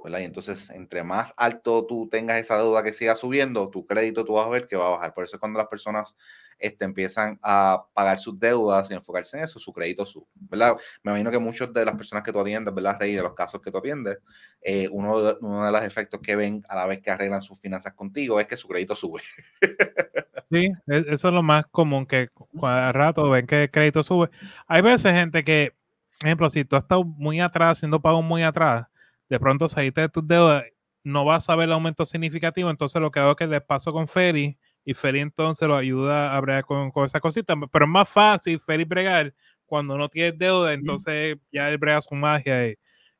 ¿verdad? 0.03 0.21
Y 0.21 0.25
entonces, 0.25 0.71
entre 0.71 1.05
más 1.05 1.35
alto 1.37 1.85
tú 1.87 2.09
tengas 2.09 2.41
esa 2.41 2.57
deuda 2.57 2.83
que 2.83 2.93
siga 2.93 3.15
subiendo, 3.15 3.69
tu 3.69 3.87
crédito 3.87 4.25
tú 4.25 4.35
vas 4.35 4.47
a 4.47 4.51
ver 4.51 4.67
que 4.67 4.77
va 4.77 4.87
a 4.87 4.91
bajar. 4.93 5.15
Por 5.15 5.25
eso 5.25 5.37
es 5.37 5.41
cuando 5.41 5.59
las 5.59 5.69
personas 5.69 6.17
este, 6.61 6.85
empiezan 6.85 7.39
a 7.43 7.85
pagar 7.95 8.19
sus 8.19 8.39
deudas 8.39 8.91
y 8.91 8.95
enfocarse 8.95 9.39
en 9.39 9.45
eso, 9.45 9.59
su 9.59 9.73
crédito 9.73 10.05
sube, 10.05 10.27
¿verdad? 10.35 10.77
Me 11.03 11.11
imagino 11.11 11.31
que 11.31 11.39
muchas 11.39 11.73
de 11.73 11.85
las 11.85 11.97
personas 11.97 12.23
que 12.23 12.33
tú 12.33 12.39
atiendes, 12.39 12.73
¿verdad, 12.75 12.97
Rey? 13.01 13.15
De 13.15 13.23
los 13.23 13.35
casos 13.35 13.61
que 13.61 13.71
tú 13.71 13.79
atiendes, 13.79 14.19
eh, 14.61 14.89
uno, 14.93 15.23
de, 15.23 15.37
uno 15.41 15.65
de 15.65 15.73
los 15.73 15.83
efectos 15.83 16.21
que 16.23 16.37
ven 16.37 16.63
a 16.69 16.77
la 16.77 16.87
vez 16.87 17.01
que 17.01 17.11
arreglan 17.11 17.41
sus 17.43 17.59
finanzas 17.59 17.95
contigo 17.95 18.39
es 18.39 18.47
que 18.47 18.57
su 18.57 18.69
crédito 18.69 18.95
sube. 18.95 19.23
Sí, 20.53 20.67
e, 20.89 21.05
eso 21.07 21.29
es 21.29 21.35
lo 21.35 21.45
más 21.45 21.67
común, 21.71 22.07
que 22.07 22.29
cada 22.61 22.91
rato 22.91 23.31
ven 23.31 23.47
que 23.47 23.63
el 23.63 23.71
crédito 23.71 24.03
sube. 24.03 24.31
Hay 24.67 24.83
veces, 24.83 25.13
gente, 25.13 25.45
que, 25.45 25.77
ejemplo, 26.21 26.51
si 26.51 26.65
tú 26.65 26.75
has 26.75 26.83
estado 26.83 27.05
muy 27.05 27.41
atrás, 27.41 27.79
haciendo 27.79 28.03
pagos 28.03 28.25
muy 28.25 28.43
atrás, 28.43 28.89
de 29.29 29.39
pronto 29.39 29.69
saliste 29.69 30.01
de 30.01 30.09
tus 30.09 30.27
deudas, 30.27 30.65
no 31.05 31.25
vas 31.25 31.49
a 31.49 31.55
ver 31.55 31.67
el 31.67 31.73
aumento 31.73 32.05
significativo, 32.05 32.69
entonces 32.69 33.01
lo 33.01 33.13
que 33.13 33.21
hago 33.21 33.31
es 33.31 33.37
que 33.37 33.47
les 33.47 33.63
paso 33.63 33.93
con 33.93 34.09
Feli 34.09 34.59
y 34.85 34.95
Feli 34.95 35.21
entonces 35.21 35.67
lo 35.69 35.77
ayuda 35.77 36.37
a 36.37 36.41
bregar 36.41 36.65
con, 36.65 36.91
con 36.91 37.05
esa 37.05 37.21
cosita. 37.21 37.55
Pero 37.73 37.85
es 37.85 37.91
más 37.91 38.09
fácil 38.09 38.61
Feli 38.61 38.85
bregar 38.85 39.35
cuando 39.67 39.97
no 39.97 40.09
tienes 40.09 40.37
deuda, 40.39 40.73
entonces 40.73 41.37
ya 41.53 41.69
él 41.71 41.79
brega 41.79 42.01
su 42.03 42.15
magia. 42.15 42.69
Y, 42.69 42.77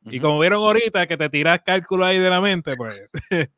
y 0.07 0.21
como 0.21 0.39
vieron 0.41 0.63
ahorita 0.63 1.07
que 1.07 1.17
te 1.17 1.29
tiras 1.29 1.61
cálculo 1.65 2.05
ahí 2.05 2.19
de 2.19 2.31
la 2.31 2.41
mente, 2.41 2.75
pues. 2.77 3.03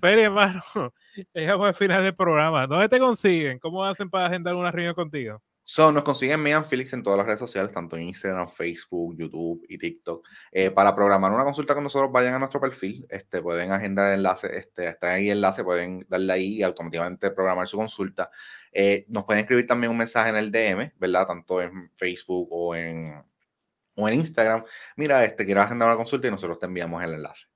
Feli, 0.00 0.22
hermano, 0.22 0.62
llegamos 1.34 1.66
al 1.66 1.74
final 1.74 2.02
del 2.02 2.14
programa. 2.14 2.66
¿Dónde 2.66 2.88
te 2.88 2.98
consiguen? 2.98 3.58
¿Cómo 3.58 3.84
hacen 3.84 4.10
para 4.10 4.26
agendar 4.26 4.54
una 4.54 4.70
reunión 4.70 4.94
contigo? 4.94 5.42
So, 5.72 5.92
nos 5.92 6.02
consiguen 6.02 6.42
Megan 6.42 6.64
Felix 6.64 6.92
en 6.94 7.04
todas 7.04 7.16
las 7.18 7.26
redes 7.26 7.38
sociales, 7.38 7.72
tanto 7.72 7.94
en 7.94 8.02
Instagram, 8.02 8.48
Facebook, 8.48 9.16
YouTube 9.16 9.64
y 9.68 9.78
TikTok. 9.78 10.26
Eh, 10.50 10.72
para 10.72 10.92
programar 10.96 11.30
una 11.30 11.44
consulta 11.44 11.74
con 11.74 11.84
nosotros, 11.84 12.10
vayan 12.10 12.34
a 12.34 12.40
nuestro 12.40 12.60
perfil. 12.60 13.06
Este, 13.08 13.40
pueden 13.40 13.70
agendar 13.70 14.08
el 14.08 14.14
enlace, 14.14 14.48
este, 14.56 14.88
está 14.88 15.12
ahí 15.12 15.30
el 15.30 15.36
enlace, 15.36 15.62
pueden 15.62 16.04
darle 16.08 16.32
ahí 16.32 16.56
y 16.56 16.62
automáticamente 16.64 17.30
programar 17.30 17.68
su 17.68 17.76
consulta. 17.76 18.32
Eh, 18.72 19.04
nos 19.10 19.22
pueden 19.22 19.42
escribir 19.42 19.64
también 19.68 19.92
un 19.92 19.98
mensaje 19.98 20.30
en 20.30 20.36
el 20.38 20.50
DM, 20.50 20.92
¿verdad? 20.98 21.28
Tanto 21.28 21.62
en 21.62 21.92
Facebook 21.94 22.48
o 22.50 22.74
en, 22.74 23.22
o 23.94 24.08
en 24.08 24.14
Instagram. 24.14 24.64
Mira, 24.96 25.24
este, 25.24 25.44
quiero 25.44 25.62
agendar 25.62 25.86
una 25.86 25.96
consulta 25.96 26.26
y 26.26 26.32
nosotros 26.32 26.58
te 26.58 26.66
enviamos 26.66 27.00
el 27.04 27.14
enlace. 27.14 27.46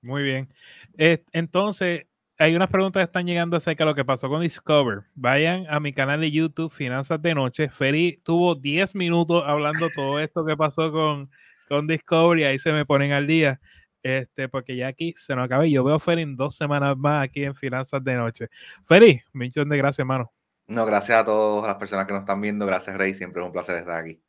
Muy 0.00 0.22
bien. 0.22 0.48
Eh, 0.96 1.22
entonces, 1.32 2.06
hay 2.38 2.54
unas 2.54 2.70
preguntas 2.70 3.00
que 3.00 3.04
están 3.04 3.26
llegando 3.26 3.56
acerca 3.56 3.84
de 3.84 3.90
lo 3.90 3.94
que 3.96 4.04
pasó 4.04 4.28
con 4.28 4.40
Discover. 4.42 5.02
Vayan 5.14 5.66
a 5.68 5.80
mi 5.80 5.92
canal 5.92 6.20
de 6.20 6.30
YouTube, 6.30 6.72
Finanzas 6.72 7.20
de 7.20 7.34
Noche. 7.34 7.68
Ferry 7.68 8.20
tuvo 8.24 8.54
10 8.54 8.94
minutos 8.94 9.42
hablando 9.44 9.88
todo 9.94 10.20
esto 10.20 10.46
que 10.46 10.56
pasó 10.56 10.92
con, 10.92 11.30
con 11.68 11.88
Discover 11.88 12.38
y 12.38 12.44
ahí 12.44 12.58
se 12.58 12.72
me 12.72 12.86
ponen 12.86 13.12
al 13.12 13.26
día. 13.26 13.60
Este, 14.04 14.48
porque 14.48 14.76
ya 14.76 14.86
aquí 14.86 15.12
se 15.16 15.34
nos 15.34 15.46
acaba 15.46 15.66
y 15.66 15.72
yo 15.72 15.82
veo 15.82 16.00
a 16.04 16.12
en 16.12 16.36
dos 16.36 16.54
semanas 16.54 16.96
más 16.96 17.24
aquí 17.24 17.44
en 17.44 17.56
Finanzas 17.56 18.02
de 18.04 18.14
Noche. 18.14 18.48
Ferry, 18.84 19.20
millón 19.32 19.68
de 19.68 19.76
gracias, 19.76 19.98
hermano. 19.98 20.32
No, 20.68 20.86
gracias 20.86 21.18
a 21.18 21.24
todas 21.24 21.66
las 21.66 21.76
personas 21.76 22.06
que 22.06 22.12
nos 22.12 22.20
están 22.20 22.40
viendo. 22.40 22.66
Gracias, 22.66 22.96
Rey. 22.96 23.14
Siempre 23.14 23.42
es 23.42 23.46
un 23.46 23.52
placer 23.52 23.74
estar 23.74 23.98
aquí. 23.98 24.22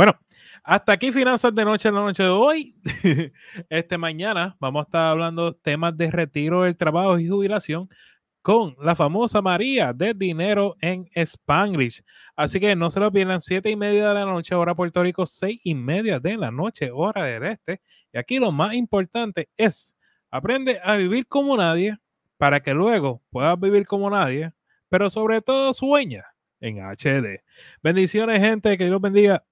Bueno, 0.00 0.18
hasta 0.64 0.92
aquí 0.92 1.12
Finanzas 1.12 1.54
de 1.54 1.62
Noche 1.62 1.92
la 1.92 2.00
noche 2.00 2.22
de 2.22 2.30
hoy. 2.30 2.74
Este 3.68 3.98
mañana 3.98 4.56
vamos 4.58 4.80
a 4.80 4.84
estar 4.84 5.10
hablando 5.10 5.54
temas 5.54 5.94
de 5.94 6.10
retiro 6.10 6.62
del 6.62 6.74
trabajo 6.74 7.18
y 7.18 7.28
jubilación 7.28 7.86
con 8.40 8.74
la 8.80 8.94
famosa 8.94 9.42
María 9.42 9.92
de 9.92 10.14
Dinero 10.14 10.74
en 10.80 11.06
Spanglish. 11.14 12.02
Así 12.34 12.58
que 12.58 12.74
no 12.74 12.88
se 12.88 12.98
lo 12.98 13.12
pierdan, 13.12 13.42
siete 13.42 13.68
y 13.68 13.76
media 13.76 14.08
de 14.08 14.14
la 14.14 14.24
noche, 14.24 14.54
hora 14.54 14.74
Puerto 14.74 15.02
Rico, 15.02 15.26
seis 15.26 15.60
y 15.64 15.74
media 15.74 16.18
de 16.18 16.38
la 16.38 16.50
noche, 16.50 16.90
hora 16.90 17.24
del 17.24 17.42
este. 17.42 17.82
Y 18.10 18.16
aquí 18.16 18.38
lo 18.38 18.52
más 18.52 18.72
importante 18.72 19.50
es, 19.58 19.94
aprende 20.30 20.80
a 20.82 20.96
vivir 20.96 21.26
como 21.26 21.58
nadie 21.58 21.98
para 22.38 22.60
que 22.60 22.72
luego 22.72 23.20
puedas 23.28 23.60
vivir 23.60 23.86
como 23.86 24.08
nadie, 24.08 24.50
pero 24.88 25.10
sobre 25.10 25.42
todo 25.42 25.74
sueña 25.74 26.24
en 26.58 26.78
HD. 26.78 27.44
Bendiciones, 27.82 28.40
gente, 28.40 28.78
que 28.78 28.86
Dios 28.86 28.98
bendiga. 28.98 29.44